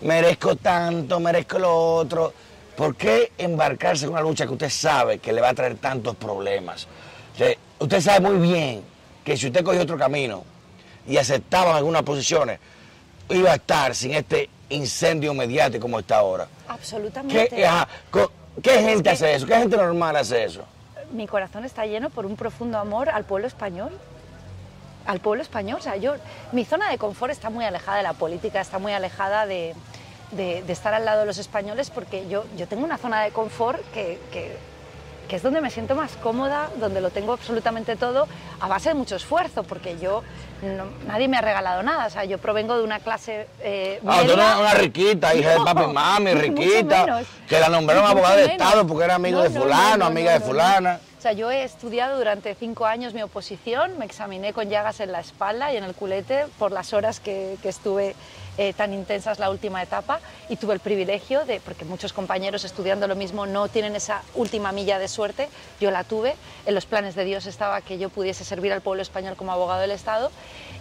merezco 0.00 0.56
tanto, 0.56 1.20
merezco 1.20 1.58
lo 1.58 1.94
otro. 1.96 2.32
¿Por 2.76 2.96
qué 2.96 3.32
embarcarse 3.36 4.06
en 4.06 4.12
una 4.12 4.20
lucha 4.20 4.46
que 4.46 4.52
usted 4.52 4.70
sabe 4.70 5.18
que 5.18 5.32
le 5.32 5.40
va 5.40 5.50
a 5.50 5.54
traer 5.54 5.76
tantos 5.76 6.16
problemas? 6.16 6.86
usted 7.78 8.00
sabe 8.00 8.20
muy 8.20 8.48
bien 8.48 8.82
que 9.22 9.36
si 9.36 9.48
usted 9.48 9.62
cogió 9.62 9.82
otro 9.82 9.98
camino 9.98 10.44
y 11.06 11.18
aceptaba 11.18 11.76
algunas 11.76 12.02
posiciones, 12.02 12.58
iba 13.28 13.52
a 13.52 13.56
estar 13.56 13.94
sin 13.94 14.14
este 14.14 14.48
incendio 14.68 15.34
mediático 15.34 15.82
como 15.82 15.98
está 15.98 16.18
ahora. 16.18 16.48
Absolutamente. 16.68 17.48
¿Qué, 18.62 18.70
gente 18.80 19.10
hace 19.10 19.34
eso? 19.34 19.46
¿Qué 19.46 19.54
gente 19.54 19.76
normal 19.76 20.16
hace 20.16 20.44
eso? 20.44 20.64
Mi 21.12 21.26
corazón 21.26 21.64
está 21.64 21.86
lleno 21.86 22.10
por 22.10 22.26
un 22.26 22.36
profundo 22.36 22.78
amor 22.78 23.08
al 23.10 23.24
pueblo 23.24 23.46
español. 23.46 23.92
Al 25.06 25.20
pueblo 25.20 25.42
español. 25.42 25.78
O 25.78 25.82
sea, 25.82 25.96
yo, 25.96 26.14
mi 26.52 26.64
zona 26.64 26.90
de 26.90 26.98
confort 26.98 27.30
está 27.30 27.50
muy 27.50 27.64
alejada 27.64 27.98
de 27.98 28.02
la 28.02 28.14
política, 28.14 28.60
está 28.60 28.78
muy 28.78 28.92
alejada 28.92 29.46
de, 29.46 29.74
estar 30.68 30.94
al 30.94 31.04
lado 31.04 31.20
de 31.20 31.26
los 31.26 31.38
españoles, 31.38 31.90
porque 31.90 32.28
yo, 32.28 32.44
yo 32.56 32.66
tengo 32.66 32.84
una 32.84 32.98
zona 32.98 33.22
de 33.22 33.30
confort 33.30 33.80
que 33.92 34.18
que 34.32 34.56
es 35.34 35.42
donde 35.42 35.60
me 35.60 35.70
siento 35.70 35.96
más 35.96 36.12
cómoda, 36.22 36.70
donde 36.76 37.00
lo 37.00 37.10
tengo 37.10 37.32
absolutamente 37.32 37.96
todo 37.96 38.28
a 38.60 38.68
base 38.68 38.90
de 38.90 38.94
mucho 38.94 39.16
esfuerzo, 39.16 39.64
porque 39.64 39.98
yo, 39.98 40.22
nadie 41.08 41.26
me 41.26 41.36
ha 41.36 41.40
regalado 41.40 41.82
nada, 41.82 42.06
o 42.06 42.10
sea, 42.10 42.24
yo 42.24 42.38
provengo 42.38 42.76
de 42.76 42.84
una 42.84 43.00
clase 43.00 43.48
eh, 43.60 44.00
Ah, 44.06 44.20
tú 44.24 44.32
eres 44.32 44.44
una 44.60 44.74
riquita, 44.74 45.34
hija 45.34 45.50
de 45.50 45.56
papi 45.64 45.82
y 45.82 45.92
mami, 45.92 46.34
riquita, 46.34 47.22
que 47.48 47.58
la 47.58 47.68
nombraron 47.68 48.06
abogada 48.06 48.36
de 48.36 48.44
Estado 48.44 48.86
porque 48.86 49.04
era 49.04 49.16
amigo 49.16 49.42
de 49.42 49.50
fulano, 49.50 50.04
amiga 50.04 50.32
de 50.32 50.40
fulana. 50.40 51.00
O 51.18 51.22
sea, 51.22 51.32
yo 51.32 51.50
he 51.50 51.64
estudiado 51.64 52.18
durante 52.18 52.54
cinco 52.54 52.86
años 52.86 53.12
mi 53.12 53.22
oposición, 53.22 53.98
me 53.98 54.04
examiné 54.04 54.52
con 54.52 54.68
llagas 54.68 55.00
en 55.00 55.10
la 55.10 55.18
espalda 55.18 55.72
y 55.72 55.76
en 55.76 55.82
el 55.82 55.94
culete 55.94 56.44
por 56.58 56.70
las 56.70 56.92
horas 56.92 57.18
que, 57.18 57.56
que 57.62 57.68
estuve 57.68 58.14
eh, 58.58 58.72
tan 58.72 58.92
intensas 58.92 59.38
la 59.38 59.50
última 59.50 59.82
etapa 59.82 60.20
y 60.48 60.56
tuve 60.56 60.74
el 60.74 60.80
privilegio 60.80 61.44
de, 61.44 61.60
porque 61.60 61.84
muchos 61.84 62.12
compañeros 62.12 62.64
estudiando 62.64 63.06
lo 63.06 63.16
mismo 63.16 63.46
no 63.46 63.68
tienen 63.68 63.96
esa 63.96 64.22
última 64.34 64.72
milla 64.72 64.98
de 64.98 65.08
suerte, 65.08 65.48
yo 65.80 65.90
la 65.90 66.04
tuve, 66.04 66.34
en 66.64 66.74
los 66.74 66.86
planes 66.86 67.14
de 67.14 67.24
Dios 67.24 67.46
estaba 67.46 67.80
que 67.80 67.98
yo 67.98 68.08
pudiese 68.08 68.44
servir 68.44 68.72
al 68.72 68.80
pueblo 68.80 69.02
español 69.02 69.36
como 69.36 69.52
abogado 69.52 69.80
del 69.80 69.90
Estado 69.90 70.30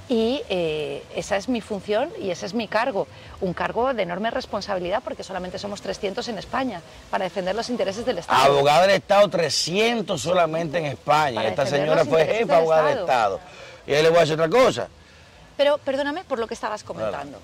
y 0.07 0.41
eh, 0.49 1.03
esa 1.15 1.35
es 1.35 1.49
mi 1.49 1.61
función 1.61 2.09
y 2.21 2.29
ese 2.29 2.45
es 2.45 2.53
mi 2.53 2.67
cargo, 2.67 3.07
un 3.41 3.53
cargo 3.53 3.93
de 3.93 4.03
enorme 4.03 4.29
responsabilidad 4.29 5.01
porque 5.03 5.23
solamente 5.23 5.57
somos 5.57 5.81
300 5.81 6.27
en 6.27 6.37
España 6.37 6.81
para 7.09 7.23
defender 7.25 7.55
los 7.55 7.69
intereses 7.69 8.05
del 8.05 8.19
Estado. 8.19 8.53
Abogada 8.53 8.83
del 8.83 8.91
Estado, 8.91 9.27
300 9.27 10.21
solamente 10.21 10.77
en 10.77 10.85
España. 10.85 11.47
Esta 11.47 11.65
señora 11.65 12.05
fue 12.05 12.25
jefa 12.25 12.57
abogada 12.57 12.89
del 12.89 12.99
Estado. 12.99 13.39
Y 13.87 13.93
ahí 13.93 14.03
le 14.03 14.09
voy 14.09 14.19
a 14.19 14.21
decir 14.21 14.35
otra 14.39 14.49
cosa. 14.49 14.87
Pero 15.57 15.77
perdóname 15.79 16.23
por 16.23 16.39
lo 16.39 16.47
que 16.47 16.53
estabas 16.53 16.83
comentando. 16.83 17.39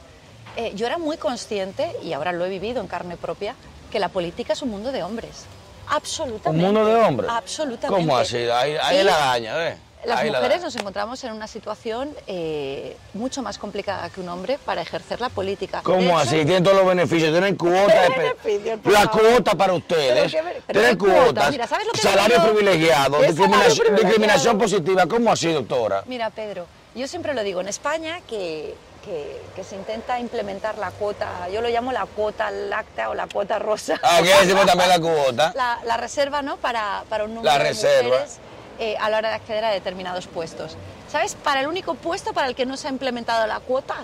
Eh, 0.58 0.74
yo 0.76 0.86
era 0.88 0.98
muy 0.98 1.18
consciente, 1.18 1.96
y 2.04 2.14
ahora 2.14 2.32
lo 2.32 2.46
he 2.46 2.50
vivido 2.50 2.82
en 2.82 2.88
carne 2.88 3.18
propia, 3.18 3.56
que 3.92 4.00
la 4.00 4.10
política 4.10 4.54
es 4.54 4.62
un 4.62 4.70
mundo 4.70 4.92
de 4.92 5.04
hombres. 5.04 5.46
Absolutamente. 5.88 6.66
¿Un 6.66 6.74
mundo 6.74 6.86
de 6.86 6.96
hombres? 6.96 7.30
Absolutamente. 7.30 8.02
¿Cómo 8.02 8.18
así? 8.18 8.38
Ahí, 8.38 8.76
ahí 8.82 9.04
la 9.04 9.18
daña, 9.18 9.70
¿eh? 9.70 9.78
Las 10.04 10.26
mujeres 10.26 10.62
nos 10.62 10.76
encontramos 10.76 11.24
en 11.24 11.34
una 11.34 11.48
situación 11.48 12.10
eh, 12.26 12.98
mucho 13.14 13.44
más 13.44 13.60
complicada 13.60 14.10
que 14.10 14.20
un 14.20 14.30
hombre 14.30 14.58
para 14.66 14.82
ejercer 14.82 15.22
la 15.22 15.30
política. 15.30 15.82
¿Cómo 15.84 16.18
así? 16.18 16.38
Tienen 16.38 16.64
todos 16.64 16.78
los 16.78 16.88
beneficios, 16.88 17.32
tienen 17.32 17.56
cuotas. 17.56 18.10
la 18.86 19.08
cuota 19.08 19.54
para 19.54 19.74
ustedes. 19.74 20.36
Tienen 20.72 20.98
cuotas. 20.98 21.56
Salario 21.94 22.42
privilegiado, 22.44 23.22
discriminación, 23.22 23.96
discriminación 23.96 24.58
positiva. 24.58 25.06
¿Cómo 25.06 25.32
así, 25.32 25.52
doctora? 25.52 26.04
Mira, 26.08 26.32
Pedro, 26.32 26.66
yo 26.96 27.08
siempre 27.08 27.36
lo 27.36 27.44
digo, 27.44 27.62
en 27.62 27.68
España 27.68 28.22
que 28.28 28.74
que, 29.04 29.42
que 29.56 29.64
se 29.64 29.76
intenta 29.76 30.20
implementar 30.20 30.78
la 30.78 30.92
cuota, 30.92 31.48
yo 31.52 31.62
lo 31.62 31.70
llamo 31.70 31.92
la 31.92 32.06
cuota 32.06 32.52
láctea 32.52 33.10
o 33.10 33.14
la 33.16 33.28
cuota 33.28 33.58
rosa. 33.60 34.00
Aquí 34.04 34.28
decimos 34.28 34.66
también 34.66 34.90
la 34.90 35.00
cuota. 35.00 35.52
La, 35.56 35.80
la 35.84 35.98
reserva, 35.98 36.42
¿no? 36.42 36.58
Para, 36.58 37.04
para 37.10 37.24
un 37.26 37.34
número 37.36 37.52
La 37.52 37.58
de 37.58 37.70
reserva. 37.70 38.10
mujeres 38.10 38.38
eh, 38.80 38.96
a 39.00 39.10
la 39.10 39.18
hora 39.18 39.30
de 39.30 39.36
acceder 39.36 39.66
a 39.66 39.70
determinados 39.72 40.28
puestos. 40.28 40.78
¿Sabes? 41.12 41.36
Para 41.36 41.62
el 41.62 41.68
único 41.68 41.96
puesto 41.96 42.34
para 42.34 42.48
el 42.48 42.56
que 42.56 42.66
no 42.66 42.78
se 42.78 42.88
ha 42.88 42.92
implementado 42.92 43.46
la 43.48 43.60
cuota, 43.60 43.96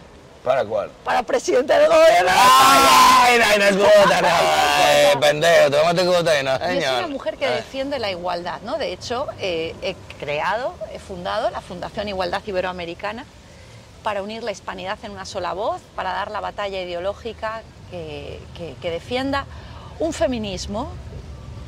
¿Para 0.43 0.63
cuál? 0.65 0.89
para 1.03 1.23
presidente 1.23 1.73
del 1.73 1.87
gobierno. 1.87 2.31
¡Ay, 2.33 3.39
no, 3.39 3.57
no 3.57 3.65
es 3.65 3.75
cuota, 3.75 4.21
no! 4.21 4.27
¡Ay, 4.29 5.17
pendejo! 5.21 5.71
Te 5.71 5.77
vamos 5.77 6.01
a 6.01 6.05
cuota 6.05 6.39
y 6.39 6.43
no, 6.43 6.51
Yo 6.53 6.65
soy 6.65 6.77
una 6.77 6.81
señor. 6.91 7.09
mujer 7.09 7.37
que 7.37 7.45
Ay. 7.47 7.55
defiende 7.55 7.99
la 7.99 8.11
igualdad, 8.11 8.61
¿no? 8.61 8.77
De 8.77 8.93
hecho, 8.93 9.27
eh, 9.39 9.75
he 9.81 9.95
creado, 10.19 10.73
he 10.93 10.99
fundado 10.99 11.49
la 11.49 11.61
Fundación 11.61 12.07
Igualdad 12.07 12.41
Iberoamericana 12.45 13.25
para 14.03 14.21
unir 14.23 14.43
la 14.43 14.51
hispanidad 14.51 14.97
en 15.03 15.11
una 15.11 15.25
sola 15.25 15.53
voz, 15.53 15.81
para 15.95 16.13
dar 16.13 16.31
la 16.31 16.39
batalla 16.39 16.81
ideológica 16.81 17.61
que, 17.91 18.39
que- 18.55 18.75
que 18.81 18.91
defienda 18.91 19.45
un 19.99 20.13
feminismo 20.13 20.89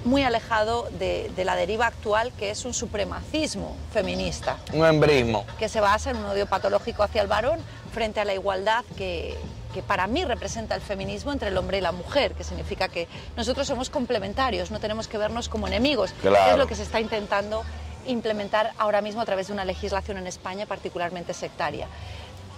muy 0.05 0.23
alejado 0.23 0.87
de, 0.97 1.29
de 1.35 1.43
la 1.45 1.55
deriva 1.57 1.85
actual, 1.87 2.31
que 2.37 2.51
es 2.51 2.63
un 2.63 2.73
supremacismo 2.73 3.75
feminista, 3.91 4.57
Un 4.71 4.85
embrismo. 4.85 5.45
que 5.57 5.67
se 5.67 5.81
basa 5.81 6.11
en 6.11 6.17
un 6.17 6.25
odio 6.25 6.45
patológico 6.45 7.03
hacia 7.03 7.21
el 7.21 7.27
varón 7.27 7.59
frente 7.93 8.21
a 8.21 8.25
la 8.25 8.33
igualdad 8.33 8.85
que, 8.97 9.37
que 9.73 9.83
para 9.83 10.07
mí 10.07 10.23
representa 10.23 10.73
el 10.75 10.81
feminismo 10.81 11.33
entre 11.33 11.49
el 11.49 11.57
hombre 11.57 11.79
y 11.79 11.81
la 11.81 11.91
mujer, 11.91 12.33
que 12.33 12.45
significa 12.45 12.87
que 12.87 13.09
nosotros 13.35 13.67
somos 13.67 13.89
complementarios, 13.89 14.71
no 14.71 14.79
tenemos 14.79 15.07
que 15.09 15.17
vernos 15.17 15.49
como 15.49 15.67
enemigos, 15.67 16.13
que 16.13 16.29
Claro. 16.29 16.51
es 16.53 16.57
lo 16.57 16.67
que 16.67 16.75
se 16.75 16.83
está 16.83 17.01
intentando 17.01 17.63
implementar 18.07 18.71
ahora 18.77 19.01
mismo 19.01 19.21
a 19.21 19.25
través 19.25 19.47
de 19.47 19.53
una 19.53 19.65
legislación 19.65 20.17
en 20.17 20.27
España 20.27 20.65
particularmente 20.65 21.33
sectaria. 21.33 21.87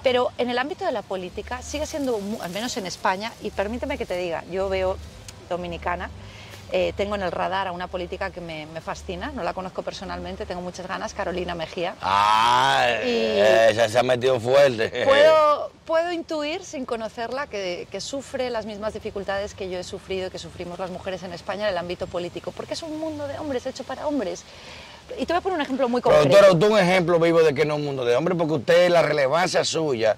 Pero 0.04 0.32
en 0.38 0.50
el 0.50 0.58
ámbito 0.58 0.84
de 0.86 0.92
la 0.92 1.02
política 1.04 1.62
sigue 1.62 1.86
siendo, 1.86 2.20
al 2.42 2.50
menos 2.52 2.76
en 2.78 2.86
España, 2.88 3.32
y 3.42 3.52
permíteme 3.52 3.98
que 3.98 4.06
te 4.06 4.18
diga, 4.18 4.44
yo 4.50 4.68
veo 4.70 4.98
dominicana, 5.50 6.10
eh, 6.74 6.94
tengo 6.96 7.16
en 7.16 7.22
el 7.22 7.32
radar 7.34 7.68
a 7.68 7.72
una 7.74 7.88
política 7.88 8.30
que 8.32 8.40
me, 8.40 8.66
me 8.68 8.80
fascina, 8.80 9.32
no 9.36 9.44
la 9.44 9.54
conozco 9.54 9.84
personalmente, 9.84 10.46
tengo 10.46 10.62
muchas 10.62 10.88
ganas, 10.88 11.14
Carolina 11.14 11.54
Mejía. 11.54 11.96
Y- 13.06 13.40
Esa 13.72 13.90
se 13.90 14.00
ha 14.00 14.04
metido 14.04 14.40
fuerte. 14.40 15.04
Puedo, 15.06 15.72
puedo 15.86 16.12
intuir, 16.14 16.64
sin 16.64 16.86
conocerla, 16.86 17.48
que, 17.48 17.88
que 17.92 18.00
sufre 18.00 18.50
las 18.50 18.66
mismas 18.66 18.94
dificultades 18.94 19.54
que 19.54 19.70
yo 19.70 19.78
he 19.80 19.84
sufrido 19.84 20.28
y 20.28 20.32
que 20.32 20.40
sufrimos 20.40 20.80
las 20.80 20.90
mujeres 20.92 21.22
en 21.24 21.34
España 21.34 21.64
en 21.64 21.72
el 21.74 21.78
ámbito 21.78 22.08
político, 22.08 22.52
porque 22.52 22.74
es 22.74 22.82
un 22.84 22.98
mundo 23.00 23.28
de 23.28 23.38
hombres, 23.38 23.66
hecho 23.66 23.84
para 23.84 24.08
hombres. 24.08 24.46
Y 25.18 25.26
te 25.26 25.34
voy 25.34 25.40
a 25.40 25.42
poner 25.42 25.56
un 25.58 25.62
ejemplo 25.62 25.90
muy 25.90 26.02
concreto. 26.02 26.28
Productora, 26.28 26.54
usted 26.54 26.70
un 26.70 26.80
ejemplo 26.80 27.20
vivo 27.20 27.42
de 27.42 27.54
que 27.54 27.66
no 27.66 27.76
es 27.76 27.80
un 27.80 27.86
mundo 27.86 28.06
de 28.06 28.16
hombres, 28.16 28.38
porque 28.38 28.54
usted, 28.54 28.90
la 28.90 29.02
relevancia 29.02 29.64
suya, 29.64 30.18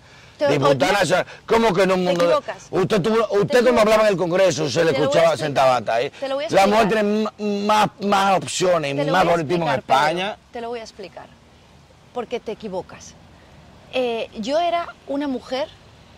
diputada 0.50 0.94
nacional, 0.94 1.26
¿cómo 1.46 1.74
que 1.74 1.88
no 1.88 1.94
es 1.94 2.00
un 2.00 2.06
mundo 2.06 2.26
de. 2.26 2.80
Usted, 2.80 3.02
tuvo, 3.02 3.28
usted 3.32 3.60
Te 3.60 3.66
como 3.66 3.80
hablaba 3.80 4.04
en 4.04 4.10
el 4.10 4.18
Congreso, 4.18 4.70
se 4.70 4.84
le 4.84 4.92
escuchaba 4.92 5.38
sentada 5.38 5.78
hasta 5.78 5.96
ahí. 5.96 6.10
Te 6.10 6.28
lo 6.28 6.36
voy 6.36 6.46
a 6.46 6.50
La 6.50 6.68
mujer 6.68 6.88
tiene 6.88 7.30
más, 7.66 7.90
más 8.02 8.38
opciones, 8.38 8.96
lo 8.96 9.12
más 9.12 9.24
favoritismo 9.24 9.68
en 9.68 9.80
España. 9.80 10.26
Pedro, 10.36 10.52
te 10.52 10.62
lo 10.62 10.70
voy 10.70 10.80
a 10.80 10.84
explicar. 10.84 11.28
Porque 12.14 12.40
te 12.40 12.52
equivocas. 12.52 13.16
Eh, 13.94 14.30
yo 14.40 14.60
era 14.60 14.88
una 15.08 15.28
mujer 15.28 15.68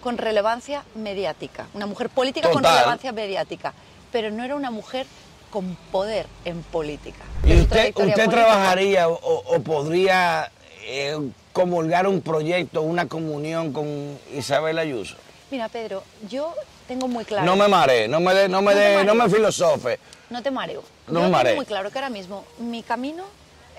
con 0.01 0.17
relevancia 0.17 0.84
mediática, 0.96 1.67
una 1.74 1.86
mujer 1.86 2.10
política 2.10 2.50
con 2.51 2.63
relevancia 2.63 3.12
mediática, 3.12 3.74
pero 4.12 4.32
no 4.32 4.44
era 4.44 4.55
una 4.55 4.72
mujer 4.72 5.08
con 5.50 5.75
poder 5.91 6.25
en 6.44 6.63
política. 6.63 7.24
¿Y 7.46 7.54
usted, 7.65 7.93
usted 7.95 8.29
trabajaría 8.29 9.07
o, 9.10 9.15
o 9.55 9.60
podría 9.62 10.51
eh, 10.84 11.17
comulgar 11.53 12.07
un 12.07 12.22
proyecto, 12.22 12.81
una 12.81 13.07
comunión 13.07 13.74
con 13.74 14.17
Isabel 14.34 14.77
Ayuso? 14.79 15.15
Mira, 15.51 15.69
Pedro, 15.69 16.03
yo 16.29 16.53
tengo 16.88 17.07
muy 17.07 17.25
claro. 17.25 17.45
No 17.45 17.55
me 17.55 17.67
maree, 17.67 18.07
no 18.07 18.19
me 18.19 18.34
dé, 18.34 18.48
no 18.48 18.62
me 18.62 18.74
No 18.74 19.03
no 19.03 19.15
me 19.15 19.29
filosofe. 19.29 20.00
No 20.29 20.41
te 20.41 20.51
mareo. 20.51 20.84
No 21.07 21.13
Yo 21.13 21.13
me 21.13 21.22
tengo 21.22 21.31
mareo. 21.31 21.55
muy 21.55 21.66
claro 21.66 21.92
que 21.92 21.98
ahora 22.00 22.09
mismo 22.09 22.46
mi 22.57 22.83
camino 22.83 23.24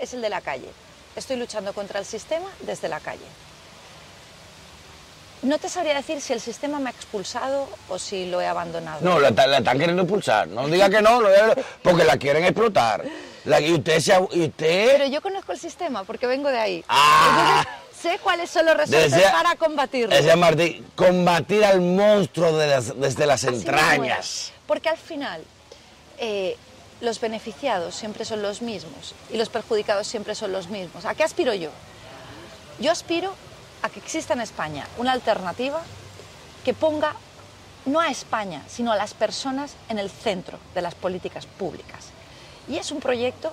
es 0.00 0.14
el 0.14 0.22
de 0.22 0.28
la 0.30 0.40
calle. 0.40 0.68
Estoy 1.16 1.36
luchando 1.36 1.72
contra 1.72 1.98
el 1.98 2.04
sistema 2.06 2.46
desde 2.60 2.88
la 2.88 3.00
calle. 3.00 3.24
No 5.42 5.58
te 5.58 5.68
sabría 5.68 5.94
decir 5.94 6.20
si 6.20 6.32
el 6.32 6.40
sistema 6.40 6.78
me 6.80 6.88
ha 6.88 6.92
expulsado 6.92 7.68
o 7.88 7.98
si 7.98 8.26
lo 8.26 8.40
he 8.40 8.46
abandonado. 8.46 8.98
No, 9.02 9.20
la, 9.20 9.28
están 9.28 9.78
queriendo 9.78 10.02
impulsar. 10.02 10.48
No 10.48 10.66
diga 10.66 10.88
que 10.90 11.02
no, 11.02 11.20
lo- 11.20 11.28
porque 11.82 12.04
la 12.04 12.16
quieren 12.16 12.44
explotar. 12.44 13.04
La- 13.44 13.60
y 13.60 13.72
usted, 13.74 14.00
se, 14.00 14.12
y 14.32 14.44
usted 14.46 14.92
Pero 14.92 15.06
yo 15.06 15.20
conozco 15.22 15.52
el 15.52 15.58
sistema 15.58 16.04
porque 16.04 16.26
vengo 16.26 16.48
de 16.48 16.58
ahí. 16.58 16.84
Ah. 16.88 17.64
Entonces, 17.64 18.02
sé 18.12 18.18
cuáles 18.22 18.50
son 18.50 18.66
los 18.66 18.90
Decía- 18.90 19.30
para 19.32 19.54
combatirlo. 19.56 20.14
decía 20.14 20.36
Martín, 20.36 20.84
combatir 20.96 21.64
al 21.64 21.80
monstruo 21.80 22.56
de 22.56 22.66
las- 22.68 22.98
desde 22.98 23.26
las 23.26 23.44
entrañas. 23.44 24.52
Porque 24.66 24.88
al 24.88 24.96
final 24.98 25.42
eh, 26.18 26.56
los 27.02 27.20
beneficiados 27.20 27.94
siempre 27.94 28.24
son 28.24 28.42
los 28.42 28.62
mismos 28.62 29.14
y 29.30 29.36
los 29.36 29.48
perjudicados 29.50 30.06
siempre 30.06 30.34
son 30.34 30.50
los 30.50 30.68
mismos. 30.68 31.04
¿A 31.04 31.14
qué 31.14 31.22
aspiro 31.24 31.52
yo? 31.54 31.70
Yo 32.80 32.90
aspiro 32.90 33.34
a 33.86 33.88
que 33.88 34.00
exista 34.00 34.34
en 34.34 34.40
España 34.40 34.84
una 34.98 35.12
alternativa 35.12 35.80
que 36.64 36.74
ponga 36.74 37.14
no 37.86 38.00
a 38.00 38.08
España, 38.08 38.62
sino 38.66 38.90
a 38.90 38.96
las 38.96 39.14
personas 39.14 39.76
en 39.88 40.00
el 40.00 40.10
centro 40.10 40.58
de 40.74 40.82
las 40.82 40.96
políticas 40.96 41.46
públicas. 41.46 42.06
Y 42.68 42.78
es 42.78 42.90
un 42.90 42.98
proyecto 42.98 43.52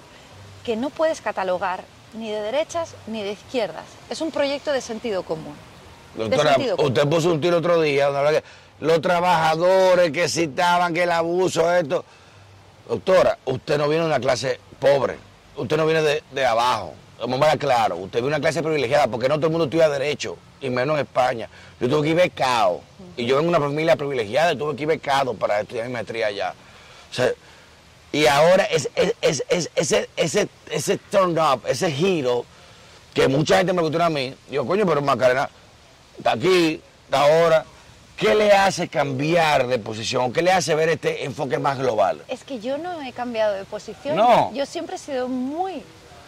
que 0.66 0.76
no 0.76 0.90
puedes 0.90 1.22
catalogar 1.22 1.84
ni 2.16 2.32
de 2.32 2.42
derechas 2.42 2.96
ni 3.06 3.22
de 3.22 3.34
izquierdas. 3.34 3.86
Es 4.10 4.22
un 4.22 4.32
proyecto 4.32 4.72
de 4.72 4.82
sentido 4.82 5.22
común. 5.22 5.56
Doctora, 6.16 6.54
sentido 6.54 6.78
común. 6.78 6.92
usted 6.92 7.08
puso 7.08 7.32
un 7.32 7.40
tiro 7.40 7.58
otro 7.58 7.80
día, 7.80 8.10
que 8.32 8.44
los 8.80 9.02
trabajadores 9.02 10.12
que 10.12 10.28
citaban 10.28 10.96
que 10.96 11.04
el 11.04 11.12
abuso, 11.12 11.72
esto. 11.72 12.04
Doctora, 12.90 13.38
usted 13.46 13.78
no 13.78 13.88
viene 13.88 14.02
de 14.04 14.10
una 14.10 14.20
clase 14.20 14.60
pobre, 14.80 15.18
usted 15.56 15.78
no 15.78 15.86
viene 15.86 16.02
de, 16.02 16.24
de 16.32 16.46
abajo. 16.46 16.96
Vamos 17.28 17.48
a 17.48 17.58
claro, 17.58 17.96
usted 17.98 18.20
de 18.20 18.28
una 18.28 18.40
clase 18.40 18.62
privilegiada 18.62 19.08
porque 19.08 19.30
no 19.30 19.36
todo 19.36 19.46
el 19.48 19.52
mundo 19.52 19.66
estudia 19.66 19.88
derecho, 19.88 20.38
y 20.60 20.70
menos 20.70 20.96
en 20.96 21.02
España. 21.06 21.48
Yo 21.80 21.88
tuve 21.88 22.04
que 22.04 22.10
ir 22.10 22.16
becado, 22.16 22.82
y 23.16 23.26
yo 23.26 23.38
vengo 23.38 23.50
de 23.52 23.58
una 23.58 23.66
familia 23.66 23.96
privilegiada 23.96 24.52
y 24.54 24.58
tuve 24.58 24.76
que 24.76 24.82
ir 24.84 24.88
becado 24.90 25.34
para 25.34 25.62
estudiar 25.62 25.88
mi 25.88 25.94
maestría 25.94 26.28
allá. 26.28 26.54
O 27.12 27.14
sea, 27.14 27.32
y 28.12 28.26
ahora 28.28 28.66
es, 28.66 28.90
es- 28.96 29.16
es- 29.22 29.44
es- 29.50 29.70
ese, 29.76 30.10
ese, 30.18 30.50
ese 30.70 30.98
turn 30.98 31.38
up, 31.40 31.62
ese 31.66 31.90
giro, 31.92 32.46
que 33.14 33.28
mucha 33.30 33.58
gente 33.58 33.72
me 33.72 33.82
pregunta 33.82 34.06
a 34.06 34.10
mí, 34.10 34.36
digo, 34.50 34.66
coño, 34.68 34.86
pero 34.86 35.02
Macarena, 35.02 35.50
está 36.18 36.34
aquí, 36.34 36.82
está 37.06 37.22
ahora. 37.22 37.66
¿Qué 38.18 38.36
le 38.36 38.52
hace 38.52 38.88
cambiar 38.90 39.66
de 39.68 39.80
posición? 39.80 40.32
¿Qué 40.34 40.42
le 40.44 40.52
hace 40.52 40.76
ver 40.76 40.90
este 40.90 41.24
enfoque 41.26 41.58
más 41.58 41.80
global? 41.80 42.22
Es 42.28 42.44
que 42.44 42.60
yo 42.60 42.78
no 42.78 43.02
he 43.02 43.12
cambiado 43.12 43.54
de 43.54 43.66
posición. 43.66 44.16
No. 44.16 44.52
Yo 44.54 44.66
siempre 44.68 44.98
he 44.98 45.00
sido 45.00 45.28
muy 45.28 45.82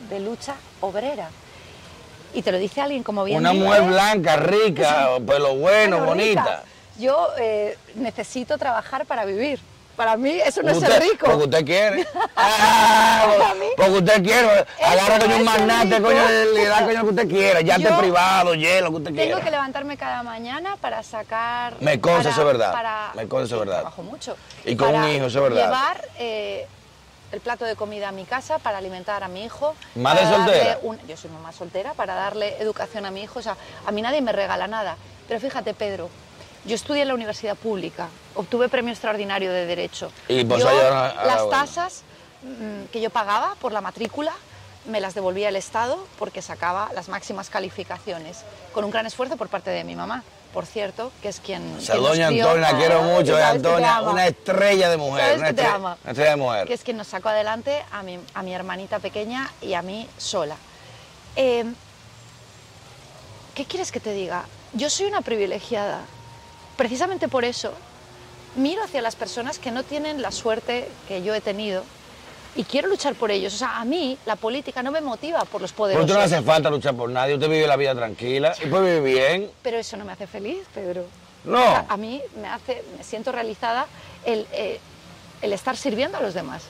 de 0.10 0.20
lucha 0.20 0.56
obrera. 0.82 1.30
Y 2.34 2.42
te 2.42 2.52
lo 2.52 2.58
dice 2.58 2.82
alguien 2.82 3.02
como 3.04 3.24
bien 3.24 3.38
Una 3.40 3.54
mujer 3.54 3.84
blanca, 3.84 4.36
rica, 4.36 5.08
pelo 5.26 5.56
bueno, 5.56 5.98
bueno, 5.98 6.06
bonita. 6.06 6.42
rica. 6.42 6.64
Yo 6.98 7.30
eh, 7.38 7.78
necesito 7.96 8.58
trabajar 8.58 9.06
para 9.06 9.26
vivir. 9.26 9.60
Para 9.96 10.18
mí 10.18 10.32
eso 10.46 10.62
no 10.62 10.72
es 10.72 10.80
ser 10.80 11.02
rico. 11.02 11.26
Porque 11.26 11.44
usted 11.46 11.66
quiere. 11.66 12.06
Ah, 12.38 13.34
Para 13.38 13.54
mí, 13.56 13.66
porque 13.78 13.92
usted 13.94 14.22
quiere. 14.24 14.66
Agarra 14.84 15.18
no 15.18 15.24
coño 15.24 15.36
un 15.36 15.40
es 15.42 15.46
magnate, 15.46 15.96
rico. 15.98 16.08
coño, 16.08 16.22
le 16.54 16.66
da 16.66 16.84
coño 16.86 16.94
lo 17.00 17.04
que 17.06 17.10
usted 17.12 17.28
quiera. 17.30 17.62
Ya 17.62 17.76
esté 17.78 17.92
privado, 17.94 18.54
hielo, 18.56 18.82
lo 18.88 18.90
que 18.92 18.98
usted 18.98 19.12
Tengo 19.12 19.24
quiera. 19.24 19.42
que 19.42 19.52
levantarme 19.52 19.96
cada 19.98 20.22
mañana 20.24 20.76
para 20.82 21.02
sacar. 21.04 21.76
Me 21.80 22.00
consta, 22.02 22.30
eso 22.32 22.42
es 22.42 22.46
verdad. 22.48 22.72
para- 22.74 23.12
Me 23.16 23.28
consta, 23.30 23.46
eso 23.46 23.56
es 23.56 23.60
verdad. 23.62 23.82
Trabajo 23.82 24.04
mucho. 24.04 24.36
Y 24.66 24.76
con 24.76 24.94
un 24.94 25.08
hijo, 25.10 25.26
eso 25.28 25.38
es 25.38 25.44
verdad. 25.54 25.64
Llevar 25.66 26.08
eh, 26.20 26.68
el 27.36 27.42
plato 27.42 27.66
de 27.66 27.76
comida 27.76 28.08
a 28.10 28.12
mi 28.14 28.24
casa 28.24 28.60
para 28.60 28.78
alimentar 28.78 29.22
a 29.24 29.28
mi 29.28 29.44
hijo. 29.44 29.76
¿Madre 29.96 30.26
soltera? 30.26 30.80
un- 30.82 30.98
yo 31.06 31.18
soy 31.18 31.30
mamá 31.30 31.52
soltera 31.52 31.94
para 31.94 32.16
darle 32.16 32.58
educación 32.62 33.06
a 33.06 33.12
mi 33.12 33.24
hijo. 33.24 33.40
O 33.40 33.42
sea, 33.42 33.58
a 33.86 33.92
mí 33.92 34.02
nadie 34.02 34.22
me 34.22 34.32
regala 34.32 34.68
nada. 34.68 34.96
Pero 35.28 35.40
fíjate, 35.42 35.74
Pedro. 35.74 36.10
Yo 36.64 36.74
estudié 36.76 37.04
en 37.04 37.10
la 37.10 37.14
universidad 37.14 37.56
pública, 37.56 38.08
obtuve 38.34 38.70
premio 38.70 38.92
extraordinario 38.92 39.52
de 39.52 39.68
Derecho. 39.68 40.12
Y 40.30 40.44
pues 40.46 40.62
Yo, 40.64 40.68
las 40.72 41.48
tasas 41.52 42.02
mm, 42.42 42.86
que 42.92 43.02
yo 43.02 43.12
pagaba 43.12 43.54
por 43.62 43.72
la 43.72 43.82
matrícula 43.82 44.34
me 44.86 45.00
las 45.00 45.14
devolvía 45.14 45.50
el 45.50 45.58
Estado 45.58 46.08
porque 46.18 46.42
sacaba 46.42 46.90
las 46.96 47.08
máximas 47.10 47.50
calificaciones, 47.52 48.44
con 48.74 48.84
un 48.84 48.90
gran 48.92 49.06
esfuerzo 49.06 49.36
por 49.38 49.48
parte 49.50 49.70
de 49.72 49.84
mi 49.84 49.96
mamá, 49.96 50.24
por 50.56 50.66
cierto, 50.66 51.12
que 51.22 51.28
es 51.28 51.42
quien... 51.42 51.76
O 51.78 51.82
sea, 51.82 51.96
quien 51.96 52.04
doña. 52.08 52.28
Antonia, 52.30 52.72
la 52.72 52.78
quiero 52.78 53.02
mucho, 53.04 53.34
doña 53.34 53.52
te 53.52 53.58
Antonia, 53.58 53.98
ama. 53.98 54.12
una 54.12 54.26
estrella 54.28 54.90
de 54.90 54.96
mujer. 54.98 55.22
Sabes 55.26 55.38
Una 55.38 55.48
que 55.50 55.54
te 55.54 55.62
estrella, 55.62 55.76
ama. 55.76 55.98
una 56.02 56.12
estrella 56.12 56.30
de 56.32 56.36
mujer. 56.38 56.68
Que 56.68 56.74
es 56.74 56.84
quien 56.84 56.96
nos 56.98 57.08
sacó 57.08 57.28
adelante 57.30 57.84
a 57.92 58.02
mi, 58.04 58.20
a 58.34 58.42
mi 58.42 58.54
hermanita 58.54 59.00
pequeña 59.00 59.52
y 59.62 59.74
a 59.74 59.82
mí 59.82 60.08
sola. 60.18 60.56
Eh, 61.36 61.66
¿Qué 63.54 63.66
quieres 63.66 63.92
que 63.92 64.00
te 64.00 64.14
diga? 64.14 64.46
Yo 64.72 64.90
soy 64.90 65.08
una 65.08 65.22
privilegiada. 65.22 66.00
Precisamente 66.78 67.28
por 67.28 67.44
eso 67.44 67.74
miro 68.56 68.82
hacia 68.82 69.02
las 69.02 69.18
personas 69.18 69.60
que 69.60 69.72
no 69.72 69.84
tienen 69.84 70.22
la 70.22 70.32
suerte 70.32 70.90
que 71.10 71.22
yo 71.22 71.36
he 71.36 71.42
tenido 71.42 71.84
y 72.56 72.64
quiero 72.64 72.88
luchar 72.88 73.16
por 73.16 73.32
ellos. 73.32 73.54
O 73.54 73.58
sea, 73.58 73.80
a 73.80 73.86
mí 73.86 74.18
la 74.26 74.36
política 74.36 74.82
no 74.82 74.92
me 74.92 75.02
motiva 75.02 75.44
por 75.46 75.62
los 75.62 75.72
Pero 75.72 75.78
poderosos. 75.78 76.06
usted 76.10 76.20
no 76.20 76.26
hace 76.26 76.42
falta 76.42 76.70
luchar 76.70 76.96
por 76.96 77.10
nadie, 77.10 77.36
usted 77.36 77.50
vive 77.50 77.68
la 77.68 77.76
vida 77.76 77.94
tranquila 77.96 78.56
y 78.64 78.68
puede 78.68 79.00
vivir 79.00 79.16
bien. 79.22 79.52
Pero 79.62 79.78
eso 79.78 79.98
no 79.98 80.06
me 80.06 80.14
hace 80.14 80.28
feliz, 80.28 80.60
Pedro. 80.74 81.06
No. 81.44 81.60
O 81.62 81.64
sea, 81.64 81.86
a 81.90 81.98
mí 81.98 82.22
me 82.42 82.48
hace, 82.48 82.84
me 82.98 83.04
siento 83.04 83.32
realizada 83.32 83.86
el, 84.26 84.48
eh, 84.52 84.80
el 85.42 85.54
estar 85.54 85.78
sirviendo 85.78 86.18
a 86.18 86.22
los 86.22 86.34
demás. 86.34 86.64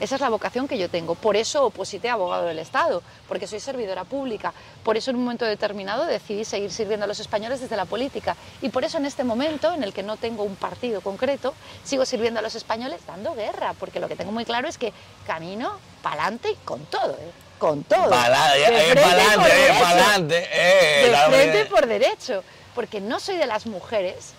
Esa 0.00 0.14
es 0.14 0.20
la 0.20 0.30
vocación 0.30 0.66
que 0.66 0.78
yo 0.78 0.88
tengo. 0.88 1.14
Por 1.14 1.36
eso 1.36 1.66
oposité 1.66 2.08
a 2.08 2.14
abogado 2.14 2.46
del 2.46 2.58
Estado, 2.58 3.02
porque 3.28 3.46
soy 3.46 3.60
servidora 3.60 4.04
pública. 4.04 4.52
Por 4.82 4.96
eso 4.96 5.10
en 5.10 5.18
un 5.18 5.24
momento 5.24 5.44
determinado 5.44 6.06
decidí 6.06 6.44
seguir 6.44 6.72
sirviendo 6.72 7.04
a 7.04 7.06
los 7.06 7.20
españoles 7.20 7.60
desde 7.60 7.76
la 7.76 7.84
política. 7.84 8.34
Y 8.62 8.70
por 8.70 8.84
eso 8.84 8.96
en 8.96 9.04
este 9.04 9.24
momento, 9.24 9.72
en 9.72 9.82
el 9.82 9.92
que 9.92 10.02
no 10.02 10.16
tengo 10.16 10.42
un 10.42 10.56
partido 10.56 11.02
concreto, 11.02 11.54
sigo 11.84 12.06
sirviendo 12.06 12.40
a 12.40 12.42
los 12.42 12.54
españoles 12.54 13.00
dando 13.06 13.34
guerra, 13.34 13.74
porque 13.78 14.00
lo 14.00 14.08
que 14.08 14.16
tengo 14.16 14.32
muy 14.32 14.46
claro 14.46 14.68
es 14.68 14.78
que 14.78 14.92
camino 15.26 15.78
para 16.02 16.22
adelante 16.22 16.52
y 16.52 16.56
con 16.64 16.80
todo, 16.86 17.12
¿eh? 17.12 17.30
con 17.58 17.84
todo. 17.84 18.08
Para 18.08 18.54
De 18.54 18.66
adelante, 18.66 19.00
frente 19.00 19.30
y 19.30 19.36
por 19.38 19.50
eh, 19.50 19.84
adelante. 19.84 20.48
Eh, 20.50 21.10
de 21.10 21.16
frente 21.36 21.60
y 21.60 21.64
por 21.64 21.86
derecho, 21.86 22.42
porque 22.74 23.00
no 23.00 23.20
soy 23.20 23.36
de 23.36 23.46
las 23.46 23.66
mujeres 23.66 24.32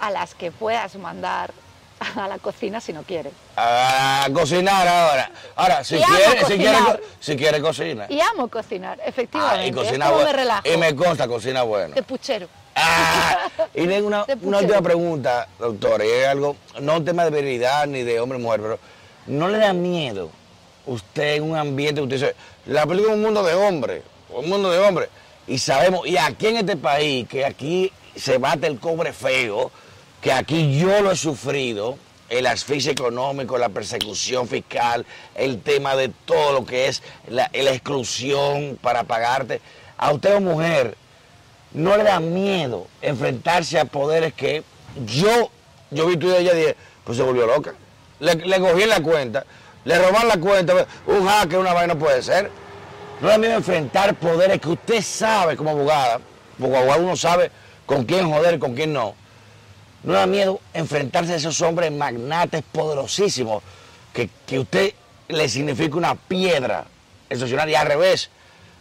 a 0.00 0.10
las 0.10 0.34
que 0.34 0.50
puedas 0.50 0.96
mandar 0.96 1.52
a 2.16 2.28
la 2.28 2.38
cocina 2.38 2.80
si 2.80 2.92
no 2.92 3.02
quieres. 3.02 3.32
A 3.56 4.26
cocinar 4.32 4.86
ahora. 4.86 5.30
Ahora, 5.56 5.84
si 5.84 5.96
Y 5.96 6.02
quiere, 6.02 6.44
si 6.46 6.56
quiere, 6.56 6.78
si 7.20 7.36
quiere 7.36 7.60
cocina. 7.60 8.06
Y 8.08 8.20
amo 8.20 8.48
cocinar, 8.48 8.98
Ah, 9.00 9.04
efectivamente. 9.08 9.66
y 9.68 9.72
cocina 9.72 10.06
como 10.06 10.18
me 10.18 10.24
bueno. 10.24 10.38
relajo. 10.38 10.62
Y 10.68 10.76
me 10.76 10.94
consta 10.94 11.26
cocina 11.26 11.62
bueno. 11.62 11.94
De 11.94 12.02
puchero. 12.02 12.48
Ah, 12.74 13.48
y 13.74 13.86
tengo 13.86 14.06
una, 14.06 14.26
una 14.42 14.58
última 14.58 14.82
pregunta, 14.82 15.48
doctora, 15.58 16.04
y 16.04 16.10
es 16.10 16.26
algo, 16.28 16.56
no 16.80 16.96
un 16.96 17.04
tema 17.04 17.24
de 17.24 17.30
virilidad 17.30 17.86
ni 17.86 18.02
de 18.02 18.20
hombre 18.20 18.38
mujer, 18.38 18.60
pero 18.60 18.78
¿no 19.26 19.48
le 19.48 19.56
da 19.58 19.72
miedo 19.72 20.30
usted 20.84 21.36
en 21.36 21.42
un 21.50 21.56
ambiente, 21.56 22.00
usted 22.02 22.16
dice, 22.16 22.34
la 22.66 22.84
película 22.86 23.12
es 23.14 23.16
un 23.16 23.22
mundo 23.24 23.42
de 23.42 23.54
hombres, 23.54 24.02
un 24.28 24.48
mundo 24.48 24.70
de 24.70 24.78
hombres, 24.78 25.08
y 25.46 25.58
sabemos, 25.58 26.06
y 26.06 26.18
aquí 26.18 26.48
en 26.48 26.58
este 26.58 26.76
país, 26.76 27.26
que 27.26 27.44
aquí 27.46 27.90
se 28.14 28.36
bate 28.38 28.66
el 28.66 28.78
cobre 28.78 29.12
feo, 29.14 29.70
que 30.26 30.32
aquí 30.32 30.76
yo 30.76 31.02
lo 31.02 31.12
he 31.12 31.16
sufrido, 31.16 31.96
el 32.28 32.48
asfixia 32.48 32.90
económico, 32.90 33.58
la 33.58 33.68
persecución 33.68 34.48
fiscal, 34.48 35.06
el 35.36 35.62
tema 35.62 35.94
de 35.94 36.08
todo 36.08 36.50
lo 36.50 36.66
que 36.66 36.88
es 36.88 37.04
la, 37.28 37.48
exclusión 37.52 38.76
para 38.82 39.04
pagarte, 39.04 39.60
a 39.96 40.10
usted 40.10 40.40
mujer, 40.40 40.96
no 41.74 41.96
le 41.96 42.02
da 42.02 42.18
miedo 42.18 42.88
enfrentarse 43.02 43.78
a 43.78 43.84
poderes 43.84 44.32
que 44.34 44.64
yo, 45.04 45.48
yo 45.92 46.08
vi 46.08 46.16
tu 46.16 46.28
de 46.28 46.40
ella 46.40 46.54
y 46.54 46.56
dije, 46.56 46.76
pues 47.04 47.18
se 47.18 47.22
volvió 47.22 47.46
loca. 47.46 47.74
Le, 48.18 48.34
le 48.34 48.58
cogí 48.58 48.84
la 48.84 49.00
cuenta, 49.00 49.46
le 49.84 49.96
roban 49.96 50.26
la 50.26 50.40
cuenta, 50.40 50.88
un 51.06 51.24
hacker, 51.24 51.60
una 51.60 51.72
vaina 51.72 51.94
puede 51.94 52.20
ser. 52.20 52.50
No 53.20 53.28
le 53.28 53.32
da 53.32 53.38
miedo 53.38 53.54
enfrentar 53.54 54.16
poderes 54.16 54.60
que 54.60 54.70
usted 54.70 55.02
sabe 55.02 55.56
como 55.56 55.70
abogada, 55.70 56.18
porque 56.58 56.76
abogado 56.76 57.04
uno 57.04 57.16
sabe 57.16 57.52
con 57.86 58.04
quién 58.04 58.28
joder 58.28 58.56
y 58.56 58.58
con 58.58 58.74
quién 58.74 58.92
no. 58.92 59.14
No 60.06 60.12
da 60.14 60.26
miedo 60.26 60.60
enfrentarse 60.72 61.32
a 61.32 61.36
esos 61.36 61.60
hombres 61.60 61.90
magnates 61.92 62.62
poderosísimos 62.72 63.62
que, 64.12 64.30
que 64.46 64.60
usted 64.60 64.94
le 65.28 65.48
significa 65.48 65.96
una 65.96 66.14
piedra 66.14 66.86
excepcional 67.28 67.68
y 67.68 67.74
al 67.74 67.88
revés, 67.88 68.30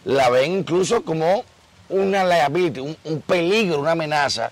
la 0.06 0.30
ven 0.30 0.52
incluso 0.60 1.04
como 1.04 1.44
una 1.90 2.24
liability, 2.24 2.80
un, 2.80 2.96
un 3.04 3.22
peligro, 3.22 3.80
una 3.80 3.92
amenaza 3.92 4.52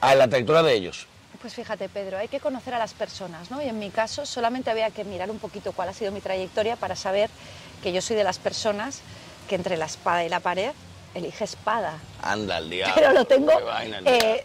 a 0.00 0.14
la 0.14 0.26
trayectoria 0.26 0.62
de 0.62 0.74
ellos. 0.74 1.06
Pues 1.40 1.54
fíjate, 1.54 1.88
Pedro, 1.90 2.16
hay 2.16 2.28
que 2.28 2.40
conocer 2.40 2.72
a 2.72 2.78
las 2.78 2.94
personas, 2.94 3.50
¿no? 3.50 3.62
Y 3.62 3.68
en 3.68 3.78
mi 3.78 3.90
caso 3.90 4.24
solamente 4.24 4.70
había 4.70 4.90
que 4.90 5.04
mirar 5.04 5.30
un 5.30 5.38
poquito 5.38 5.72
cuál 5.72 5.90
ha 5.90 5.92
sido 5.92 6.12
mi 6.12 6.20
trayectoria 6.20 6.76
para 6.76 6.96
saber 6.96 7.28
que 7.82 7.92
yo 7.92 8.00
soy 8.00 8.16
de 8.16 8.24
las 8.24 8.38
personas 8.38 9.00
que 9.48 9.54
entre 9.54 9.76
la 9.76 9.84
espada 9.84 10.24
y 10.24 10.30
la 10.30 10.40
pared 10.40 10.72
elige 11.14 11.44
espada. 11.44 11.98
Anda 12.22 12.56
al 12.56 12.70
diablo. 12.70 12.94
Pero 12.96 13.12
lo 13.12 13.24
tengo. 13.26 13.52
Vaina, 13.64 14.00
eh, 14.04 14.44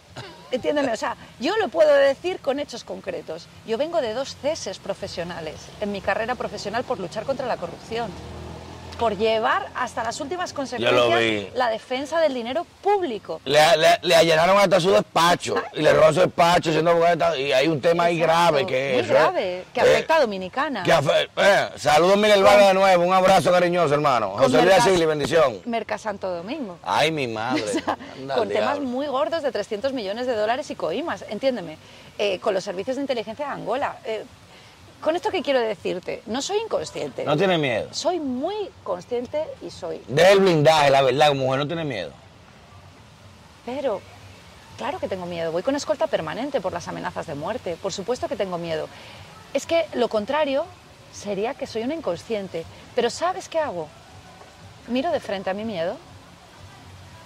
entiéndeme, 0.51 0.91
o 0.91 0.97
sea, 0.97 1.15
yo 1.39 1.57
lo 1.57 1.69
puedo 1.69 1.93
decir 1.93 2.39
con 2.39 2.59
hechos 2.59 2.83
concretos. 2.83 3.47
Yo 3.67 3.77
vengo 3.77 4.01
de 4.01 4.13
dos 4.13 4.35
ceses 4.35 4.79
profesionales 4.79 5.55
en 5.79 5.91
mi 5.91 6.01
carrera 6.01 6.35
profesional 6.35 6.83
por 6.83 6.99
luchar 6.99 7.25
contra 7.25 7.47
la 7.47 7.57
corrupción, 7.57 8.11
por 9.01 9.17
llevar 9.17 9.67
hasta 9.75 10.03
las 10.03 10.21
últimas 10.21 10.53
consecuencias 10.53 11.49
la 11.55 11.69
defensa 11.69 12.19
del 12.21 12.35
dinero 12.35 12.67
público. 12.83 13.41
Le, 13.45 13.59
le- 13.77 13.99
le 14.03 14.15
allanaron 14.15 14.57
hasta 14.59 14.79
su 14.79 14.91
despacho 14.91 15.55
y 15.73 15.81
le 15.81 15.91
robaron 15.91 16.13
su 16.13 16.19
despacho 16.21 16.71
siendo 16.71 16.95
y 17.35 17.51
hay 17.51 17.67
un 17.67 17.81
tema 17.81 18.03
ahí 18.05 18.19
grave 18.19 18.63
que 18.67 18.91
Muy 18.93 19.01
es. 19.01 19.09
grave, 19.09 19.65
que 19.73 19.79
eh, 19.79 19.83
afecta 19.83 20.17
a 20.17 20.21
Dominicana. 20.21 20.83
que 20.83 20.93
afe- 20.93 21.29
eh, 21.35 21.69
saludos 21.77 22.15
Miguel 22.17 22.43
Vargas 22.43 22.67
de 22.67 22.73
nuevo, 22.75 23.03
un 23.03 23.13
abrazo 23.13 23.51
cariñoso 23.51 23.93
hermano. 23.95 24.35
José 24.37 24.61
Luis 24.61 24.83
Sigli, 24.83 25.05
bendición. 25.05 25.61
Merca 25.65 25.97
Santo 25.97 26.29
Domingo. 26.29 26.77
Ay, 26.83 27.11
mi 27.11 27.27
madre. 27.27 27.63
Con 28.35 28.49
temas 28.49 28.79
muy 28.79 29.07
gordos 29.07 29.41
de 29.41 29.51
300 29.51 29.93
millones 29.93 30.27
de 30.27 30.35
dólares 30.35 30.69
y 30.69 30.75
coimas, 30.75 31.25
entiéndeme, 31.27 31.77
eh, 32.19 32.37
con 32.39 32.53
los 32.53 32.63
servicios 32.63 32.97
de 32.97 33.01
inteligencia 33.01 33.45
de 33.47 33.51
Angola. 33.51 33.97
Eh, 34.05 34.23
con 35.01 35.15
esto 35.15 35.31
que 35.31 35.41
quiero 35.41 35.59
decirte, 35.59 36.21
no 36.27 36.41
soy 36.41 36.57
inconsciente, 36.59 37.23
No 37.25 37.35
tiene 37.35 37.57
miedo. 37.57 37.87
soy 37.91 38.19
muy 38.19 38.55
consciente 38.83 39.43
y 39.61 39.69
soy, 39.71 40.01
Deja 40.07 40.31
el 40.31 40.39
blindaje, 40.39 40.89
la 40.91 41.01
verdad, 41.01 41.29
como 41.29 41.43
mujer 41.45 41.59
no 41.59 41.67
tiene 41.67 41.83
miedo. 41.83 42.11
pero 43.65 44.01
claro 44.77 44.99
que 44.99 45.07
tengo 45.07 45.25
miedo, 45.25 45.51
voy 45.51 45.63
con 45.63 45.75
escolta 45.75 46.07
permanente 46.07 46.61
por 46.61 46.73
las 46.73 46.87
amenazas 46.87 47.27
de 47.27 47.35
muerte, 47.35 47.77
por 47.81 47.93
supuesto 47.93 48.27
que 48.27 48.35
tengo 48.35 48.57
miedo. 48.57 48.87
Es 49.53 49.65
que 49.65 49.85
lo 49.93 50.07
contrario 50.07 50.65
sería 51.13 51.53
que 51.53 51.67
soy 51.67 51.83
una 51.83 51.93
inconsciente, 51.95 52.65
pero 52.95 53.09
¿sabes 53.09 53.49
qué 53.49 53.59
hago? 53.59 53.87
Miro 54.87 55.11
de 55.11 55.19
frente 55.19 55.49
a 55.49 55.53
mi 55.53 55.65
miedo, 55.65 55.97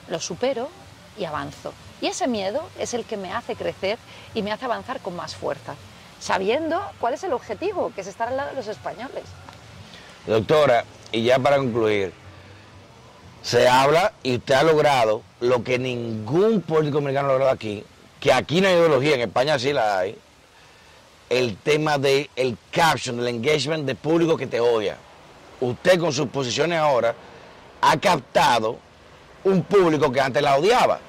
lo 0.09 0.19
supero 0.19 0.69
y 1.17 1.25
avanzo. 1.25 1.71
Y 2.01 2.07
ese 2.07 2.27
miedo 2.27 2.61
es 2.79 2.93
el 2.93 3.05
que 3.05 3.15
me 3.15 3.31
hace 3.31 3.55
crecer 3.55 3.97
y 4.33 4.41
me 4.41 4.51
hace 4.51 4.65
avanzar 4.65 4.99
con 4.99 5.15
más 5.15 5.35
fuerza, 5.35 5.75
sabiendo 6.25 6.81
cuál 6.99 7.13
es 7.13 7.23
el 7.23 7.33
objetivo, 7.33 7.91
que 7.93 8.01
es 8.01 8.07
estar 8.07 8.27
al 8.29 8.37
lado 8.37 8.49
de 8.49 8.55
los 8.55 8.67
españoles. 8.67 9.23
Doctora, 10.25 10.83
y 11.11 11.23
ya 11.23 11.37
para 11.37 11.57
concluir, 11.57 12.13
se 13.43 13.69
habla 13.69 14.11
y 14.23 14.37
usted 14.37 14.55
ha 14.55 14.63
logrado 14.63 15.21
lo 15.39 15.63
que 15.63 15.77
ningún 15.77 16.61
político 16.61 16.97
americano 16.97 17.27
ha 17.27 17.31
logrado 17.33 17.51
aquí, 17.51 17.83
que 18.19 18.33
aquí 18.33 18.59
no 18.59 18.67
hay 18.67 18.73
ideología, 18.73 19.13
en 19.13 19.21
España 19.21 19.59
sí 19.59 19.71
la 19.71 19.99
hay, 19.99 20.17
el 21.29 21.57
tema 21.57 21.99
del 21.99 22.27
el 22.35 22.57
caption, 22.71 23.17
del 23.17 23.27
engagement 23.27 23.85
de 23.85 23.93
público 23.93 24.35
que 24.35 24.47
te 24.47 24.59
odia. 24.59 24.97
Usted 25.61 25.99
con 25.99 26.11
sus 26.11 26.27
posiciones 26.29 26.79
ahora 26.79 27.13
ha 27.81 27.97
captado 27.97 28.79
un 29.43 29.61
público 29.61 30.11
que 30.11 30.21
antes 30.21 30.41
la 30.41 30.57
odiaba. 30.57 30.99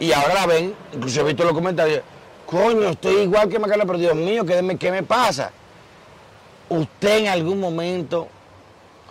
Y 0.00 0.12
ahora 0.12 0.34
la 0.34 0.46
ven, 0.46 0.74
incluso 0.92 1.20
he 1.20 1.24
visto 1.24 1.44
los 1.44 1.54
comentarios, 1.54 2.02
coño, 2.46 2.88
estoy 2.90 3.22
igual 3.22 3.48
que 3.48 3.58
Macarena, 3.58 3.84
pero 3.86 3.98
Dios 3.98 4.14
mío, 4.14 4.44
¿qué 4.44 4.76
qué 4.78 4.90
me 4.90 5.02
pasa? 5.02 5.50
¿Usted 6.68 7.18
en 7.18 7.28
algún 7.28 7.60
momento 7.60 8.28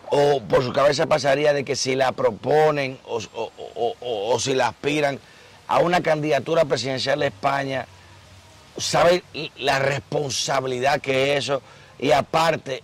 o 0.10 0.42
por 0.42 0.64
su 0.64 0.72
cabeza 0.72 1.06
pasaría 1.08 1.54
de 1.54 1.64
que 1.66 1.76
si 1.76 1.96
la 1.96 2.12
proponen 2.12 2.98
o, 3.06 3.20
o- 3.34 3.52
o- 3.76 3.96
o- 4.34 4.40
si 4.40 4.54
la 4.54 4.68
aspiran 4.70 5.20
a 5.68 5.80
una 5.80 6.02
candidatura 6.02 6.66
presidencial 6.66 7.20
de 7.20 7.28
España, 7.28 7.86
sabe 8.78 9.24
la 9.58 9.80
responsabilidad 9.80 11.02
que 11.02 11.34
es 11.34 11.46
eso 11.46 11.62
y 11.98 12.12
aparte, 12.12 12.84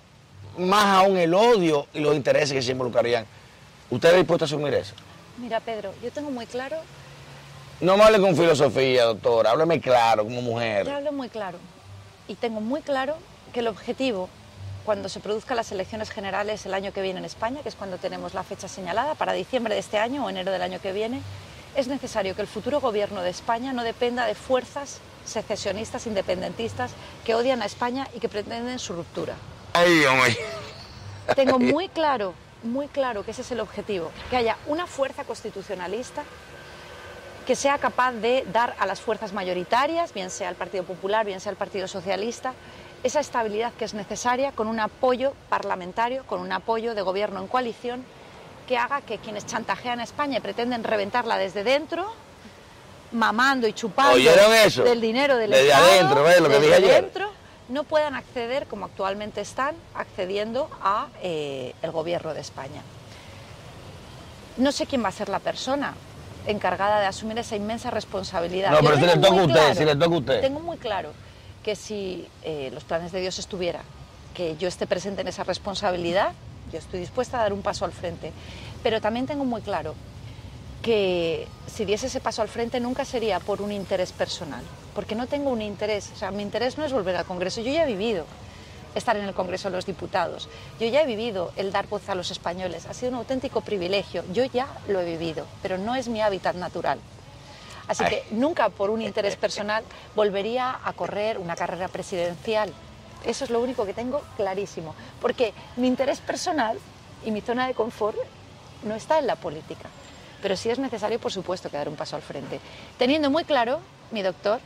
más 0.57 0.85
aún 0.85 1.17
el 1.17 1.33
odio 1.33 1.87
y 1.93 1.99
los 1.99 2.15
intereses 2.15 2.53
que 2.53 2.61
se 2.61 2.71
involucrarían? 2.71 3.25
¿Usted 3.89 4.07
está 4.09 4.17
dispuesto 4.17 4.45
a 4.45 4.47
asumir 4.47 4.73
eso? 4.73 4.93
Mira, 5.37 5.59
Pedro, 5.59 5.93
yo 6.03 6.11
tengo 6.11 6.31
muy 6.31 6.45
claro, 6.45 6.77
No 7.81 7.97
me 7.97 8.03
hable 8.03 8.19
con 8.21 8.35
filosofía, 8.35 9.05
doctora, 9.05 9.49
hábleme 9.49 9.81
claro 9.81 10.23
como 10.23 10.35
te 10.35 10.41
mujer. 10.43 10.87
hablo 10.87 11.11
muy 11.11 11.29
claro, 11.29 11.57
y 12.27 12.35
tengo 12.35 12.61
muy 12.61 12.81
claro 12.81 13.15
que 13.53 13.61
el 13.61 13.67
objetivo, 13.67 14.29
cuando 14.85 15.09
se 15.09 15.19
produzcan 15.19 15.57
las 15.57 15.71
elecciones 15.71 16.11
generales 16.11 16.63
el 16.67 16.75
año 16.75 16.93
que 16.93 17.01
viene 17.01 17.17
en 17.17 17.25
España, 17.25 17.61
que 17.63 17.69
es 17.69 17.75
cuando 17.75 17.97
tenemos 17.97 18.35
la 18.35 18.43
fecha 18.43 18.67
señalada, 18.67 19.15
para 19.15 19.33
diciembre 19.33 19.73
de 19.73 19.79
este 19.79 19.97
año 19.97 20.23
o 20.23 20.29
enero 20.29 20.51
del 20.51 20.61
año 20.61 20.79
que 20.79 20.91
viene, 20.91 21.23
es 21.75 21.87
necesario 21.87 22.35
que 22.35 22.43
el 22.43 22.47
futuro 22.47 22.81
gobierno 22.81 23.23
de 23.23 23.31
España 23.31 23.73
no 23.73 23.83
dependa 23.83 24.27
de 24.27 24.35
fuerzas 24.35 24.99
secesionistas, 25.25 26.05
independentistas, 26.05 26.91
que 27.25 27.33
odian 27.33 27.63
a 27.63 27.65
España 27.65 28.07
y 28.13 28.19
que 28.19 28.29
pretenden 28.29 28.77
su 28.77 28.93
ruptura. 28.93 29.33
Ay, 29.73 29.91
Dios 29.91 30.13
mío. 30.13 30.35
Tengo 31.35 31.57
muy 31.57 31.87
claro, 31.87 32.35
muy 32.61 32.87
claro 32.87 33.25
que 33.25 33.31
ese 33.31 33.41
es 33.41 33.51
el 33.51 33.59
objetivo, 33.59 34.11
que 34.29 34.37
haya 34.37 34.57
una 34.67 34.85
fuerza 34.85 35.23
constitucionalista 35.23 36.23
que 37.51 37.55
sea 37.57 37.79
capaz 37.79 38.13
de 38.13 38.45
dar 38.53 38.77
a 38.79 38.85
las 38.85 39.01
fuerzas 39.01 39.33
mayoritarias, 39.33 40.13
bien 40.13 40.29
sea 40.29 40.47
el 40.47 40.55
Partido 40.55 40.85
Popular, 40.85 41.25
bien 41.25 41.41
sea 41.41 41.49
el 41.49 41.57
Partido 41.57 41.85
Socialista, 41.85 42.53
esa 43.03 43.19
estabilidad 43.19 43.73
que 43.73 43.83
es 43.83 43.93
necesaria 43.93 44.53
con 44.53 44.69
un 44.69 44.79
apoyo 44.79 45.33
parlamentario, 45.49 46.23
con 46.27 46.39
un 46.39 46.53
apoyo 46.53 46.95
de 46.95 47.01
gobierno 47.01 47.41
en 47.41 47.47
coalición, 47.47 48.05
que 48.69 48.77
haga 48.77 49.01
que 49.01 49.17
quienes 49.17 49.45
chantajean 49.47 49.99
a 49.99 50.05
España 50.05 50.37
y 50.37 50.39
pretenden 50.39 50.85
reventarla 50.85 51.37
desde 51.37 51.65
dentro, 51.65 52.13
mamando 53.11 53.67
y 53.67 53.73
chupando 53.73 54.13
¿Oyeron 54.13 54.53
eso? 54.53 54.85
del 54.85 55.01
dinero 55.01 55.35
del 55.35 55.51
Desde 55.51 55.71
Estado, 55.71 55.99
no 57.67 57.83
puedan 57.83 58.15
acceder 58.15 58.65
como 58.67 58.85
actualmente 58.85 59.41
están 59.41 59.75
accediendo 59.93 60.69
a 60.81 61.09
eh, 61.21 61.75
el 61.81 61.91
gobierno 61.91 62.33
de 62.33 62.39
España. 62.39 62.81
No 64.55 64.71
sé 64.71 64.85
quién 64.85 65.03
va 65.03 65.09
a 65.09 65.11
ser 65.11 65.27
la 65.27 65.39
persona 65.39 65.93
encargada 66.47 66.99
de 66.99 67.05
asumir 67.05 67.37
esa 67.37 67.55
inmensa 67.55 67.89
responsabilidad. 67.91 68.71
No, 68.71 68.79
pero 68.81 68.95
si 68.97 69.05
le 69.05 69.13
toca 69.17 69.27
a 69.27 69.31
usted, 69.45 69.53
claro- 69.53 69.75
si 69.75 69.85
le 69.85 69.95
toca 69.95 70.15
a 70.15 70.17
usted. 70.19 70.41
Tengo 70.41 70.59
muy 70.59 70.77
claro 70.77 71.11
que 71.63 71.75
si 71.75 72.27
eh, 72.43 72.69
los 72.73 72.83
planes 72.83 73.11
de 73.11 73.21
Dios 73.21 73.37
estuviera, 73.39 73.81
que 74.33 74.55
yo 74.57 74.67
esté 74.67 74.87
presente 74.87 75.21
en 75.21 75.27
esa 75.27 75.43
responsabilidad, 75.43 76.31
yo 76.71 76.79
estoy 76.79 76.99
dispuesta 76.99 77.37
a 77.39 77.43
dar 77.43 77.53
un 77.53 77.61
paso 77.61 77.85
al 77.85 77.91
frente. 77.91 78.31
Pero 78.81 79.01
también 79.01 79.27
tengo 79.27 79.45
muy 79.45 79.61
claro 79.61 79.93
que 80.81 81.47
si 81.67 81.85
diese 81.85 82.07
ese 82.07 82.19
paso 82.19 82.41
al 82.41 82.47
frente 82.47 82.79
nunca 82.79 83.05
sería 83.05 83.39
por 83.39 83.61
un 83.61 83.71
interés 83.71 84.11
personal, 84.11 84.63
porque 84.95 85.13
no 85.15 85.27
tengo 85.27 85.51
un 85.51 85.61
interés, 85.61 86.09
o 86.15 86.17
sea, 86.17 86.31
mi 86.31 86.41
interés 86.41 86.77
no 86.77 86.85
es 86.85 86.91
volver 86.91 87.15
al 87.15 87.25
Congreso, 87.25 87.61
yo 87.61 87.71
ya 87.71 87.83
he 87.83 87.87
vivido 87.87 88.25
estar 88.95 89.15
en 89.17 89.25
el 89.25 89.33
Congreso 89.33 89.69
de 89.69 89.75
los 89.75 89.85
Diputados, 89.85 90.49
yo 90.79 90.87
ya 90.87 91.01
he 91.01 91.05
vivido 91.05 91.51
el 91.55 91.71
dar 91.71 91.87
voz 91.87 92.09
a 92.09 92.15
los 92.15 92.31
españoles, 92.31 92.85
ha 92.85 92.93
sido 92.93 93.11
un 93.11 93.17
auténtico 93.17 93.61
privilegio, 93.61 94.23
yo 94.33 94.45
ya 94.45 94.67
lo 94.87 94.99
he 94.99 95.05
vivido, 95.05 95.45
pero 95.61 95.77
no 95.77 95.95
es 95.95 96.07
mi 96.07 96.21
hábitat 96.21 96.55
natural. 96.55 96.99
Así 97.87 98.05
que 98.05 98.23
nunca 98.31 98.69
por 98.69 98.89
un 98.89 99.01
interés 99.09 99.35
personal 99.35 99.83
volvería 100.15 100.79
a 100.83 100.93
correr 100.93 101.37
una 101.37 101.55
carrera 101.55 101.87
presidencial. 101.87 102.71
Eso 103.25 103.43
es 103.43 103.49
lo 103.49 103.61
único 103.61 103.85
que 103.85 103.93
tengo 103.93 104.21
clarísimo, 104.37 104.95
porque 105.19 105.53
mi 105.75 105.87
interés 105.87 106.19
personal 106.19 106.79
y 107.25 107.31
mi 107.31 107.41
zona 107.41 107.67
de 107.67 107.73
confort 107.73 108.17
no 108.83 108.95
está 108.95 109.19
en 109.19 109.27
la 109.27 109.35
política. 109.35 109.89
Pero 110.41 110.55
sí 110.55 110.69
es 110.69 110.79
necesario, 110.79 111.19
por 111.19 111.31
supuesto, 111.31 111.69
que 111.69 111.77
dar 111.77 111.87
un 111.87 111.95
paso 111.95 112.15
al 112.15 112.23
frente. 112.23 112.59
Teniendo 112.97 113.29
muy 113.29 113.43
claro, 113.43 113.79
mi 114.09 114.23
doctor, 114.23 114.59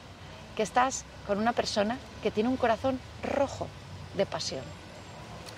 que 0.55 0.63
estás 0.63 1.03
con 1.27 1.37
una 1.37 1.51
persona 1.51 1.97
que 2.23 2.31
tiene 2.31 2.49
un 2.49 2.55
corazón 2.55 2.99
rojo 3.23 3.67
de 4.15 4.25
pasión. 4.25 4.61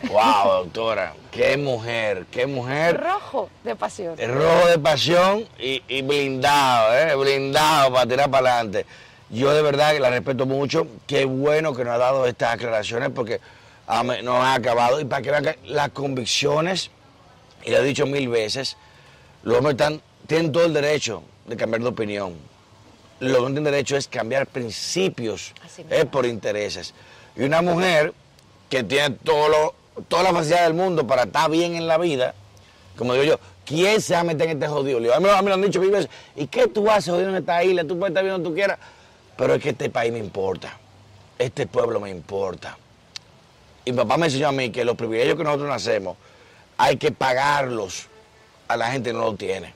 Wow, 0.09 0.63
doctora, 0.63 1.15
qué 1.31 1.57
mujer, 1.57 2.27
qué 2.29 2.45
mujer. 2.45 3.01
Rojo 3.01 3.49
de 3.63 3.75
pasión. 3.75 4.15
Rojo 4.17 4.67
de 4.67 4.77
pasión 4.77 5.47
y, 5.59 5.81
y 5.87 6.03
blindado, 6.03 6.95
¿eh? 6.95 7.15
blindado 7.15 7.93
para 7.93 8.05
tirar 8.07 8.29
para 8.29 8.53
adelante. 8.53 8.85
Yo 9.29 9.53
de 9.53 9.61
verdad 9.61 9.93
que 9.93 9.99
la 9.99 10.09
respeto 10.09 10.45
mucho. 10.45 10.87
Qué 11.05 11.25
bueno 11.25 11.73
que 11.73 11.83
nos 11.83 11.95
ha 11.95 11.97
dado 11.97 12.25
estas 12.25 12.53
aclaraciones 12.53 13.09
porque 13.09 13.41
nos 14.23 14.35
ha 14.35 14.53
acabado. 14.53 14.99
Y 14.99 15.05
para 15.05 15.21
que 15.21 15.31
vean 15.31 15.55
las 15.65 15.89
convicciones, 15.89 16.91
y 17.65 17.71
lo 17.71 17.77
he 17.77 17.83
dicho 17.83 18.05
mil 18.05 18.29
veces, 18.29 18.77
los 19.43 19.57
hombres 19.57 19.73
están, 19.73 20.01
tienen 20.27 20.51
todo 20.51 20.65
el 20.65 20.73
derecho 20.73 21.23
de 21.45 21.57
cambiar 21.57 21.81
de 21.81 21.89
opinión. 21.89 22.35
Lo 23.19 23.33
que 23.33 23.41
no 23.41 23.47
tienen 23.47 23.63
derecho 23.63 23.97
es 23.97 24.07
cambiar 24.07 24.47
principios 24.47 25.53
es 25.89 26.05
por 26.05 26.25
intereses. 26.25 26.93
Y 27.35 27.43
una 27.43 27.61
mujer 27.61 28.13
que 28.69 28.83
tiene 28.83 29.11
todo 29.23 29.49
lo- 29.49 29.75
toda 30.07 30.23
la 30.23 30.33
facilidad 30.33 30.63
del 30.65 30.73
mundo 30.73 31.07
para 31.07 31.23
estar 31.23 31.49
bien 31.49 31.75
en 31.75 31.87
la 31.87 31.97
vida, 31.97 32.35
como 32.97 33.13
digo 33.13 33.25
yo, 33.25 33.39
¿quién 33.65 34.01
se 34.01 34.13
va 34.13 34.21
a 34.21 34.23
meter 34.23 34.49
en 34.49 34.57
este 34.57 34.67
jodido 34.67 34.99
lío? 34.99 35.13
A 35.15 35.19
mí, 35.19 35.25
me 35.25 35.49
lo 35.49 35.53
han 35.53 35.61
dicho 35.61 35.79
mil 35.79 35.91
veces, 35.91 36.09
¿y 36.35 36.47
qué 36.47 36.67
tú 36.67 36.89
haces 36.89 37.11
jodido 37.13 37.29
en 37.29 37.35
esta 37.35 37.63
isla? 37.63 37.83
Tú 37.83 37.97
puedes 37.97 38.11
estar 38.11 38.23
bien 38.23 38.33
donde 38.35 38.49
tú 38.49 38.55
quieras, 38.55 38.77
pero 39.35 39.53
es 39.55 39.61
que 39.63 39.69
este 39.69 39.89
país 39.89 40.11
me 40.11 40.19
importa, 40.19 40.77
este 41.37 41.67
pueblo 41.67 41.99
me 41.99 42.09
importa. 42.09 42.77
Y 43.85 43.91
mi 43.91 43.97
papá 43.97 44.17
me 44.17 44.25
enseñó 44.25 44.49
a 44.49 44.51
mí 44.51 44.69
que 44.69 44.83
los 44.83 44.95
privilegios 44.95 45.37
que 45.37 45.43
nosotros 45.43 45.69
nacemos 45.69 46.17
hay 46.77 46.97
que 46.97 47.11
pagarlos 47.11 48.07
a 48.67 48.75
la 48.77 48.91
gente 48.91 49.11
que 49.11 49.17
no 49.17 49.23
lo 49.23 49.35
tiene. 49.35 49.73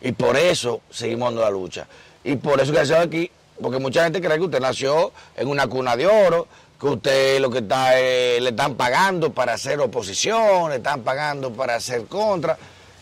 Y 0.00 0.12
por 0.12 0.36
eso 0.36 0.80
seguimos 0.90 1.28
dando 1.28 1.42
la 1.42 1.50
lucha. 1.50 1.86
Y 2.22 2.36
por 2.36 2.60
eso 2.60 2.72
que 2.72 2.78
hacemos 2.80 3.06
aquí, 3.06 3.30
porque 3.60 3.78
mucha 3.78 4.04
gente 4.04 4.20
cree 4.20 4.36
que 4.36 4.44
usted 4.44 4.60
nació 4.60 5.12
en 5.36 5.48
una 5.48 5.66
cuna 5.66 5.96
de 5.96 6.06
oro, 6.06 6.46
que 6.84 6.90
usted 6.90 7.40
lo 7.40 7.48
que 7.48 7.60
está 7.60 7.98
eh, 7.98 8.38
le 8.42 8.50
están 8.50 8.74
pagando 8.74 9.32
para 9.32 9.54
hacer 9.54 9.80
oposición, 9.80 10.68
le 10.68 10.76
están 10.76 11.00
pagando 11.00 11.50
para 11.50 11.76
hacer 11.76 12.04
contra. 12.04 12.58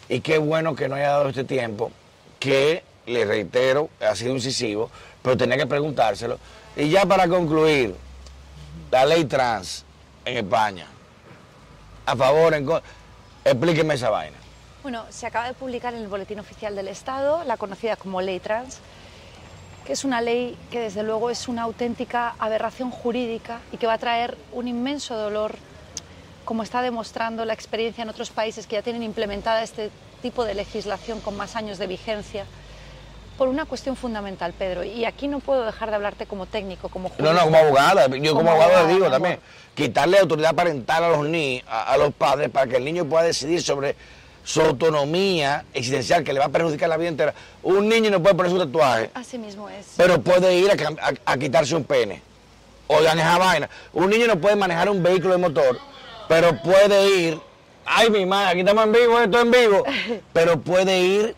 Y 0.09 0.21
qué 0.21 0.39
bueno 0.39 0.77
que 0.77 0.89
no 0.89 0.95
haya 0.95 1.09
dado 1.09 1.31
este 1.31 1.43
tiempo, 1.43 1.91
que 2.39 2.85
le 3.07 3.25
reitero, 3.25 3.91
ha 4.01 4.15
sido 4.15 4.35
incisivo, 4.35 4.89
pero 5.21 5.37
tenía 5.37 5.57
que 5.57 5.67
preguntárselo. 5.67 6.39
Y 6.77 6.91
ya 6.91 7.07
para 7.07 7.27
concluir, 7.27 7.97
la 8.93 9.05
ley 9.05 9.25
trans 9.25 9.85
en 10.25 10.37
España, 10.37 10.87
a 12.07 12.15
favor, 12.15 12.55
en 12.55 12.65
contra, 12.65 12.89
explíqueme 13.45 13.95
esa 13.95 14.11
vaina. 14.11 14.37
Bueno, 14.85 15.07
se 15.11 15.27
acaba 15.27 15.49
de 15.49 15.55
publicar 15.55 15.93
en 15.95 16.03
el 16.03 16.09
Boletín 16.09 16.39
Oficial 16.39 16.77
del 16.77 16.87
Estado, 16.87 17.43
la 17.43 17.57
conocida 17.57 17.97
como 17.97 18.21
Ley 18.21 18.39
Trans, 18.39 18.79
que 19.87 19.93
es 19.93 20.05
una 20.05 20.21
ley 20.21 20.57
que 20.71 20.79
desde 20.81 21.03
luego 21.03 21.31
es 21.31 21.49
una 21.49 21.63
auténtica 21.63 22.35
aberración 22.39 22.91
jurídica 22.91 23.61
y 23.73 23.77
que 23.77 23.87
va 23.87 23.95
a 23.95 23.99
traer 23.99 24.37
un 24.53 24.69
inmenso 24.69 25.17
dolor, 25.17 25.57
como 26.45 26.63
está 26.63 26.83
demostrando 26.83 27.45
la 27.45 27.53
experiencia 27.53 28.03
en 28.03 28.09
otros 28.09 28.31
países 28.31 28.67
que 28.67 28.77
ya 28.77 28.83
tienen 28.83 29.03
implementada 29.03 29.63
este 29.63 29.91
tipo 30.23 30.45
de 30.45 30.55
legislación 30.55 31.21
con 31.21 31.37
más 31.37 31.57
años 31.57 31.79
de 31.79 31.87
vigencia, 31.89 32.45
por 33.39 33.49
una 33.49 33.65
cuestión 33.65 33.97
fundamental, 33.97 34.53
Pedro. 34.53 34.85
Y 34.85 35.05
aquí 35.05 35.27
no 35.27 35.41
puedo 35.41 35.65
dejar 35.65 35.89
de 35.91 35.97
hablarte 35.97 36.27
como 36.27 36.47
técnico, 36.47 36.89
como 36.89 37.09
No, 37.09 37.15
jurista. 37.15 37.33
no, 37.35 37.45
como 37.45 37.57
abogada. 37.57 38.07
Yo 38.09 38.35
como, 38.35 38.41
Como 38.41 38.51
abogado 38.51 38.71
abogada, 38.73 38.87
le 38.89 38.95
digo 38.95 39.11
también, 39.11 39.41
quitarle 39.75 40.19
autoridad 40.19 40.55
parental 40.55 41.03
a 41.05 41.09
los 41.09 41.27
a, 41.67 41.93
a 41.93 41.97
los 41.97 42.13
padres, 42.15 42.51
para 42.51 42.67
que 42.69 42.77
el 42.77 42.85
niño 42.85 43.05
pueda 43.07 43.25
decidir 43.25 43.61
sobre 43.63 43.97
su 44.45 44.61
autonomía 44.61 45.65
existencial, 45.73 46.25
que 46.25 46.33
le 46.33 46.41
va 46.41 46.47
a 46.47 46.49
perjudicar 46.49 46.89
la 46.89 46.97
vida 46.97 47.09
entera. 47.09 47.35
Un 47.63 47.89
niño 47.89 48.11
no 48.11 48.23
puede 48.23 48.35
poner 48.35 48.51
su 48.53 48.59
tatuaje, 48.59 49.11
Así 49.15 49.39
mismo 49.39 49.69
es. 49.69 49.87
pero 49.97 50.21
puede 50.21 50.55
ir 50.59 50.71
a, 50.71 50.75
a- 51.09 51.33
a 51.33 51.37
quitarse 51.39 51.75
un 51.77 51.85
pene. 51.85 52.21
Oigan 52.89 53.19
esa 53.19 53.39
vaina. 53.39 53.71
Un 53.93 54.11
niño 54.11 54.27
no 54.27 54.39
puede 54.41 54.57
manejar 54.57 54.91
un 54.91 55.03
vehículo 55.03 55.33
de 55.35 55.39
motor, 55.39 55.79
pero 56.29 56.61
puede 56.63 57.09
ir. 57.19 57.41
Ay, 57.85 58.11
mi 58.11 58.27
madre, 58.27 58.51
aquí 58.51 58.61
estamos 58.61 58.85
en 58.85 58.93
vivo, 58.93 59.19
esto 59.21 59.41
en 59.41 59.51
vivo. 59.51 59.85
Pero 60.33 60.61
puede 60.61 61.01
ir 61.01 61.35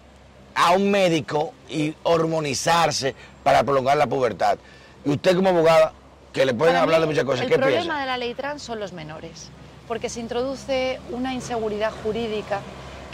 a 0.54 0.72
un 0.72 0.90
médico 0.90 1.54
y 1.70 1.94
hormonizarse 2.02 3.14
para 3.42 3.62
prolongar 3.64 3.96
la 3.96 4.06
pubertad. 4.06 4.58
Y 5.06 5.10
usted 5.12 5.34
como 5.36 5.48
abogada, 5.50 5.92
que 6.34 6.44
le 6.44 6.52
pueden 6.52 6.74
Para 6.74 6.82
hablar 6.82 7.00
mí, 7.00 7.06
de 7.06 7.06
muchas 7.12 7.24
cosas, 7.24 7.42
El 7.42 7.48
¿qué 7.48 7.56
problema 7.56 7.80
piensa? 7.82 7.98
de 8.00 8.06
la 8.06 8.16
ley 8.18 8.34
trans 8.34 8.62
son 8.62 8.78
los 8.78 8.92
menores, 8.92 9.48
porque 9.88 10.08
se 10.10 10.20
introduce 10.20 11.00
una 11.10 11.32
inseguridad 11.32 11.92
jurídica 12.02 12.60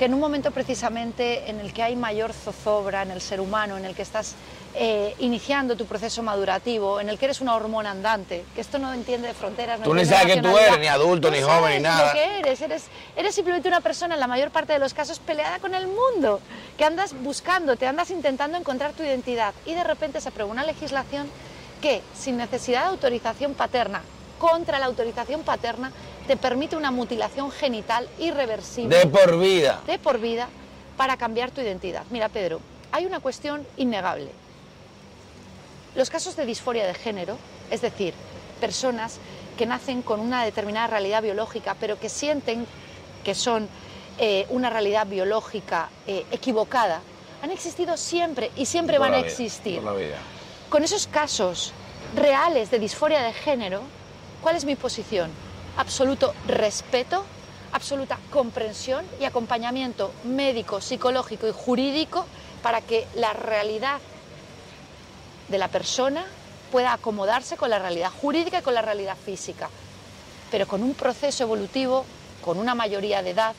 que 0.00 0.06
en 0.06 0.14
un 0.14 0.20
momento 0.20 0.50
precisamente 0.50 1.50
en 1.50 1.60
el 1.60 1.74
que 1.74 1.82
hay 1.82 1.94
mayor 1.94 2.32
zozobra 2.32 3.02
en 3.02 3.10
el 3.10 3.20
ser 3.20 3.38
humano, 3.38 3.76
en 3.76 3.84
el 3.84 3.94
que 3.94 4.00
estás 4.00 4.34
eh, 4.74 5.14
iniciando 5.18 5.76
tu 5.76 5.84
proceso 5.84 6.22
madurativo, 6.22 7.02
en 7.02 7.10
el 7.10 7.18
que 7.18 7.26
eres 7.26 7.42
una 7.42 7.54
hormona 7.54 7.90
andante, 7.90 8.46
que 8.54 8.62
esto 8.62 8.78
no 8.78 8.94
entiende 8.94 9.28
de 9.28 9.34
fronteras. 9.34 9.78
no 9.78 9.84
Tú 9.84 9.94
ni 9.94 10.06
sabes 10.06 10.36
que 10.36 10.40
tú 10.40 10.56
eres, 10.56 10.78
ni 10.78 10.86
adulto, 10.86 11.30
ni 11.30 11.42
joven, 11.42 11.74
ni 11.74 11.82
nada. 11.82 12.06
Lo 12.06 12.12
que 12.14 12.38
eres, 12.38 12.62
eres, 12.62 12.84
eres 13.14 13.34
simplemente 13.34 13.68
una 13.68 13.82
persona 13.82 14.14
en 14.14 14.20
la 14.20 14.26
mayor 14.26 14.50
parte 14.50 14.72
de 14.72 14.78
los 14.78 14.94
casos 14.94 15.18
peleada 15.18 15.58
con 15.58 15.74
el 15.74 15.86
mundo, 15.86 16.40
que 16.78 16.84
andas 16.86 17.12
buscando, 17.22 17.76
te 17.76 17.86
andas 17.86 18.10
intentando 18.10 18.56
encontrar 18.56 18.94
tu 18.94 19.02
identidad 19.02 19.52
y 19.66 19.74
de 19.74 19.84
repente 19.84 20.22
se 20.22 20.30
aprueba 20.30 20.50
una 20.50 20.64
legislación 20.64 21.28
que, 21.82 22.00
sin 22.18 22.38
necesidad 22.38 22.84
de 22.84 22.88
autorización 22.88 23.52
paterna, 23.52 24.00
contra 24.38 24.78
la 24.78 24.86
autorización 24.86 25.42
paterna, 25.42 25.92
te 26.30 26.36
permite 26.36 26.76
una 26.76 26.92
mutilación 26.92 27.50
genital 27.50 28.08
irreversible 28.20 28.96
De 28.96 29.06
por 29.08 29.36
vida. 29.40 29.80
de 29.84 29.98
por 29.98 30.20
vida 30.20 30.48
para 30.96 31.16
cambiar 31.16 31.50
tu 31.50 31.60
identidad. 31.60 32.04
Mira, 32.10 32.28
Pedro, 32.28 32.60
hay 32.92 33.04
una 33.04 33.18
cuestión 33.18 33.66
innegable. 33.76 34.30
Los 35.96 36.08
casos 36.08 36.36
de 36.36 36.46
disforia 36.46 36.86
de 36.86 36.94
género, 36.94 37.36
es 37.68 37.80
decir, 37.80 38.14
personas 38.60 39.18
que 39.58 39.66
nacen 39.66 40.02
con 40.02 40.20
una 40.20 40.44
determinada 40.44 40.86
realidad 40.86 41.20
biológica, 41.20 41.74
pero 41.80 41.98
que 41.98 42.08
sienten 42.08 42.64
que 43.24 43.34
son 43.34 43.68
eh, 44.18 44.46
una 44.50 44.70
realidad 44.70 45.08
biológica 45.08 45.90
eh, 46.06 46.24
equivocada, 46.30 47.00
han 47.42 47.50
existido 47.50 47.96
siempre 47.96 48.52
y 48.54 48.66
siempre 48.66 48.98
van 48.98 49.14
a 49.14 49.16
vida, 49.16 49.26
existir. 49.26 49.82
Con 50.68 50.84
esos 50.84 51.08
casos 51.08 51.72
reales 52.14 52.70
de 52.70 52.78
disforia 52.78 53.20
de 53.20 53.32
género, 53.32 53.82
¿cuál 54.42 54.54
es 54.54 54.64
mi 54.64 54.76
posición? 54.76 55.49
Absoluto 55.76 56.34
respeto, 56.46 57.24
absoluta 57.72 58.18
comprensión 58.30 59.04
y 59.20 59.24
acompañamiento 59.24 60.12
médico, 60.24 60.80
psicológico 60.80 61.48
y 61.48 61.52
jurídico 61.52 62.26
para 62.62 62.80
que 62.80 63.06
la 63.14 63.32
realidad 63.32 64.00
de 65.48 65.58
la 65.58 65.68
persona 65.68 66.24
pueda 66.70 66.92
acomodarse 66.92 67.56
con 67.56 67.70
la 67.70 67.78
realidad 67.78 68.10
jurídica 68.20 68.58
y 68.58 68.62
con 68.62 68.74
la 68.74 68.82
realidad 68.82 69.16
física, 69.16 69.68
pero 70.50 70.66
con 70.66 70.82
un 70.82 70.94
proceso 70.94 71.44
evolutivo, 71.44 72.04
con 72.42 72.58
una 72.58 72.74
mayoría 72.74 73.22
de 73.22 73.30
edad. 73.30 73.54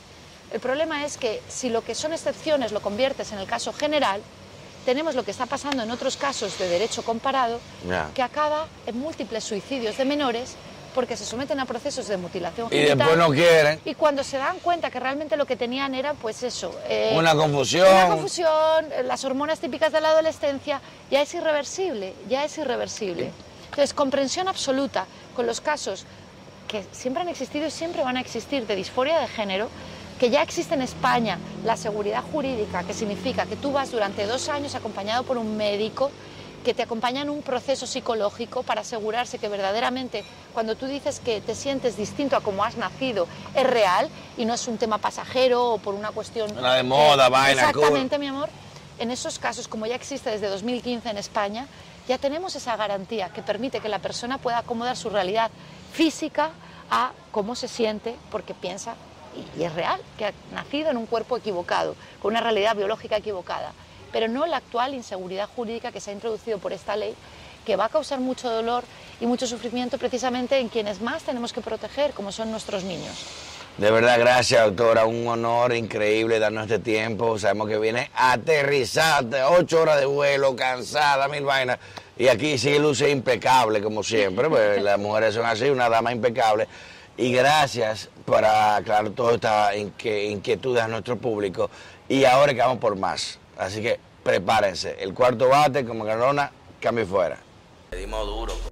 El 0.52 0.60
problema 0.60 1.04
es 1.04 1.16
que 1.16 1.42
si 1.48 1.70
lo 1.70 1.82
que 1.82 1.94
son 1.94 2.12
excepciones 2.12 2.72
lo 2.72 2.80
conviertes 2.80 3.32
en 3.32 3.38
el 3.38 3.46
caso 3.46 3.72
general, 3.72 4.22
tenemos 4.84 5.14
lo 5.14 5.24
que 5.24 5.30
está 5.30 5.46
pasando 5.46 5.82
en 5.82 5.90
otros 5.90 6.16
casos 6.16 6.58
de 6.58 6.68
derecho 6.68 7.02
comparado, 7.02 7.60
que 8.14 8.22
acaba 8.22 8.66
en 8.86 8.98
múltiples 8.98 9.44
suicidios 9.44 9.96
de 9.96 10.04
menores 10.04 10.56
porque 10.94 11.16
se 11.16 11.24
someten 11.24 11.58
a 11.60 11.64
procesos 11.66 12.06
de 12.08 12.16
mutilación 12.16 12.68
Y 12.70 12.76
genital. 12.76 12.98
después 12.98 13.18
no 13.18 13.30
quieren. 13.30 13.80
Y 13.84 13.94
cuando 13.94 14.22
se 14.24 14.36
dan 14.38 14.58
cuenta 14.60 14.90
que 14.90 15.00
realmente 15.00 15.36
lo 15.36 15.46
que 15.46 15.56
tenían 15.56 15.94
era, 15.94 16.14
pues 16.14 16.42
eso. 16.42 16.74
eh, 16.88 17.14
Una 17.16 17.34
confusión. 17.34 17.88
Una 17.88 18.08
confusión, 18.08 18.86
eh, 18.92 19.02
las 19.04 19.24
hormonas 19.24 19.58
típicas 19.60 19.92
de 19.92 20.00
la 20.00 20.10
adolescencia, 20.10 20.80
ya 21.10 21.22
es 21.22 21.34
irreversible, 21.34 22.14
ya 22.28 22.44
es 22.44 22.56
irreversible. 22.58 23.30
Entonces, 23.64 23.94
comprensión 23.94 24.48
absoluta, 24.48 25.06
con 25.34 25.46
los 25.46 25.60
casos 25.60 26.04
que 26.68 26.84
siempre 26.92 27.22
han 27.22 27.28
existido 27.28 27.66
y 27.66 27.70
siempre 27.70 28.02
van 28.02 28.16
a 28.16 28.20
existir 28.20 28.66
de 28.66 28.76
disforia 28.76 29.18
de 29.18 29.28
género, 29.28 29.68
que 30.18 30.30
ya 30.30 30.42
existe 30.42 30.74
en 30.74 30.82
España 30.82 31.38
la 31.64 31.76
seguridad 31.76 32.22
jurídica, 32.22 32.84
que 32.84 32.94
significa 32.94 33.44
que 33.46 33.56
tú 33.56 33.72
vas 33.72 33.90
durante 33.90 34.26
dos 34.26 34.48
años 34.48 34.74
acompañado 34.74 35.24
por 35.24 35.36
un 35.36 35.56
médico 35.56 36.10
que 36.62 36.74
te 36.74 36.82
acompaña 36.82 37.22
en 37.22 37.30
un 37.30 37.42
proceso 37.42 37.86
psicológico 37.86 38.62
para 38.62 38.82
asegurarse 38.82 39.38
que 39.38 39.48
verdaderamente 39.48 40.24
cuando 40.54 40.76
tú 40.76 40.86
dices 40.86 41.20
que 41.20 41.40
te 41.40 41.54
sientes 41.54 41.96
distinto 41.96 42.36
a 42.36 42.40
como 42.40 42.64
has 42.64 42.76
nacido 42.76 43.26
es 43.54 43.66
real 43.66 44.08
y 44.36 44.44
no 44.44 44.54
es 44.54 44.66
un 44.68 44.78
tema 44.78 44.98
pasajero 44.98 45.72
o 45.72 45.78
por 45.78 45.94
una 45.94 46.10
cuestión... 46.10 46.50
La 46.60 46.74
de 46.74 46.82
moda, 46.82 47.26
eh, 47.26 47.30
vaina, 47.30 47.68
Exactamente, 47.68 48.18
mi 48.18 48.28
amor. 48.28 48.48
En 48.98 49.10
esos 49.10 49.38
casos, 49.38 49.68
como 49.68 49.86
ya 49.86 49.96
existe 49.96 50.30
desde 50.30 50.48
2015 50.48 51.10
en 51.10 51.18
España, 51.18 51.66
ya 52.08 52.18
tenemos 52.18 52.54
esa 52.56 52.76
garantía 52.76 53.30
que 53.30 53.42
permite 53.42 53.80
que 53.80 53.88
la 53.88 53.98
persona 53.98 54.38
pueda 54.38 54.58
acomodar 54.58 54.96
su 54.96 55.10
realidad 55.10 55.50
física 55.92 56.50
a 56.90 57.12
cómo 57.30 57.54
se 57.54 57.68
siente 57.68 58.16
porque 58.30 58.54
piensa 58.54 58.94
y, 59.56 59.62
es 59.62 59.74
real, 59.74 60.00
que 60.18 60.26
ha 60.26 60.32
nacido 60.52 60.90
en 60.90 60.96
un 60.96 61.06
cuerpo 61.06 61.36
equivocado, 61.36 61.96
con 62.20 62.32
una 62.32 62.40
realidad 62.40 62.76
biológica 62.76 63.16
equivocada, 63.16 63.72
pero 64.12 64.28
no 64.28 64.46
la 64.46 64.58
actual 64.58 64.94
inseguridad 64.94 65.48
jurídica 65.48 65.92
que 65.92 66.00
se 66.00 66.10
ha 66.10 66.14
introducido 66.14 66.58
por 66.58 66.72
esta 66.72 66.96
ley, 66.96 67.14
que 67.64 67.76
va 67.76 67.86
a 67.86 67.88
causar 67.88 68.20
mucho 68.20 68.50
dolor 68.50 68.84
y 69.20 69.26
mucho 69.26 69.46
sufrimiento 69.46 69.98
precisamente 69.98 70.58
en 70.58 70.68
quienes 70.68 71.00
más 71.00 71.22
tenemos 71.22 71.52
que 71.52 71.60
proteger, 71.60 72.12
como 72.12 72.32
son 72.32 72.50
nuestros 72.50 72.84
niños. 72.84 73.26
De 73.78 73.90
verdad, 73.90 74.18
gracias, 74.18 74.62
doctora. 74.66 75.06
Un 75.06 75.26
honor 75.26 75.74
increíble 75.74 76.38
darnos 76.38 76.64
este 76.64 76.78
tiempo. 76.78 77.38
Sabemos 77.38 77.68
que 77.68 77.78
viene 77.78 78.10
aterrizada, 78.14 79.48
ocho 79.50 79.80
horas 79.80 79.98
de 79.98 80.04
vuelo, 80.04 80.54
cansada, 80.54 81.26
mil 81.28 81.44
vainas. 81.44 81.78
Y 82.18 82.28
aquí 82.28 82.58
sí 82.58 82.78
luce 82.78 83.08
impecable, 83.08 83.80
como 83.80 84.02
siempre. 84.02 84.50
Pues 84.50 84.82
las 84.82 84.98
mujeres 84.98 85.34
son 85.34 85.46
así, 85.46 85.70
una 85.70 85.88
dama 85.88 86.12
impecable. 86.12 86.68
Y 87.16 87.32
gracias 87.32 88.10
por 88.26 88.44
aclarar 88.44 89.10
toda 89.10 89.34
esta 89.34 89.74
inquietud 89.74 90.76
a 90.76 90.86
nuestro 90.86 91.16
público. 91.16 91.70
Y 92.10 92.24
ahora 92.26 92.52
que 92.52 92.60
vamos 92.60 92.78
por 92.78 92.94
más. 92.96 93.38
Así 93.62 93.80
que 93.80 94.00
prepárense. 94.24 94.96
El 94.98 95.14
cuarto 95.14 95.48
bate, 95.48 95.84
como 95.84 96.04
Carona, 96.04 96.50
cambio 96.80 97.06
fuera. 97.06 97.38
Le 97.92 97.98
dimos 97.98 98.26
duro. 98.26 98.71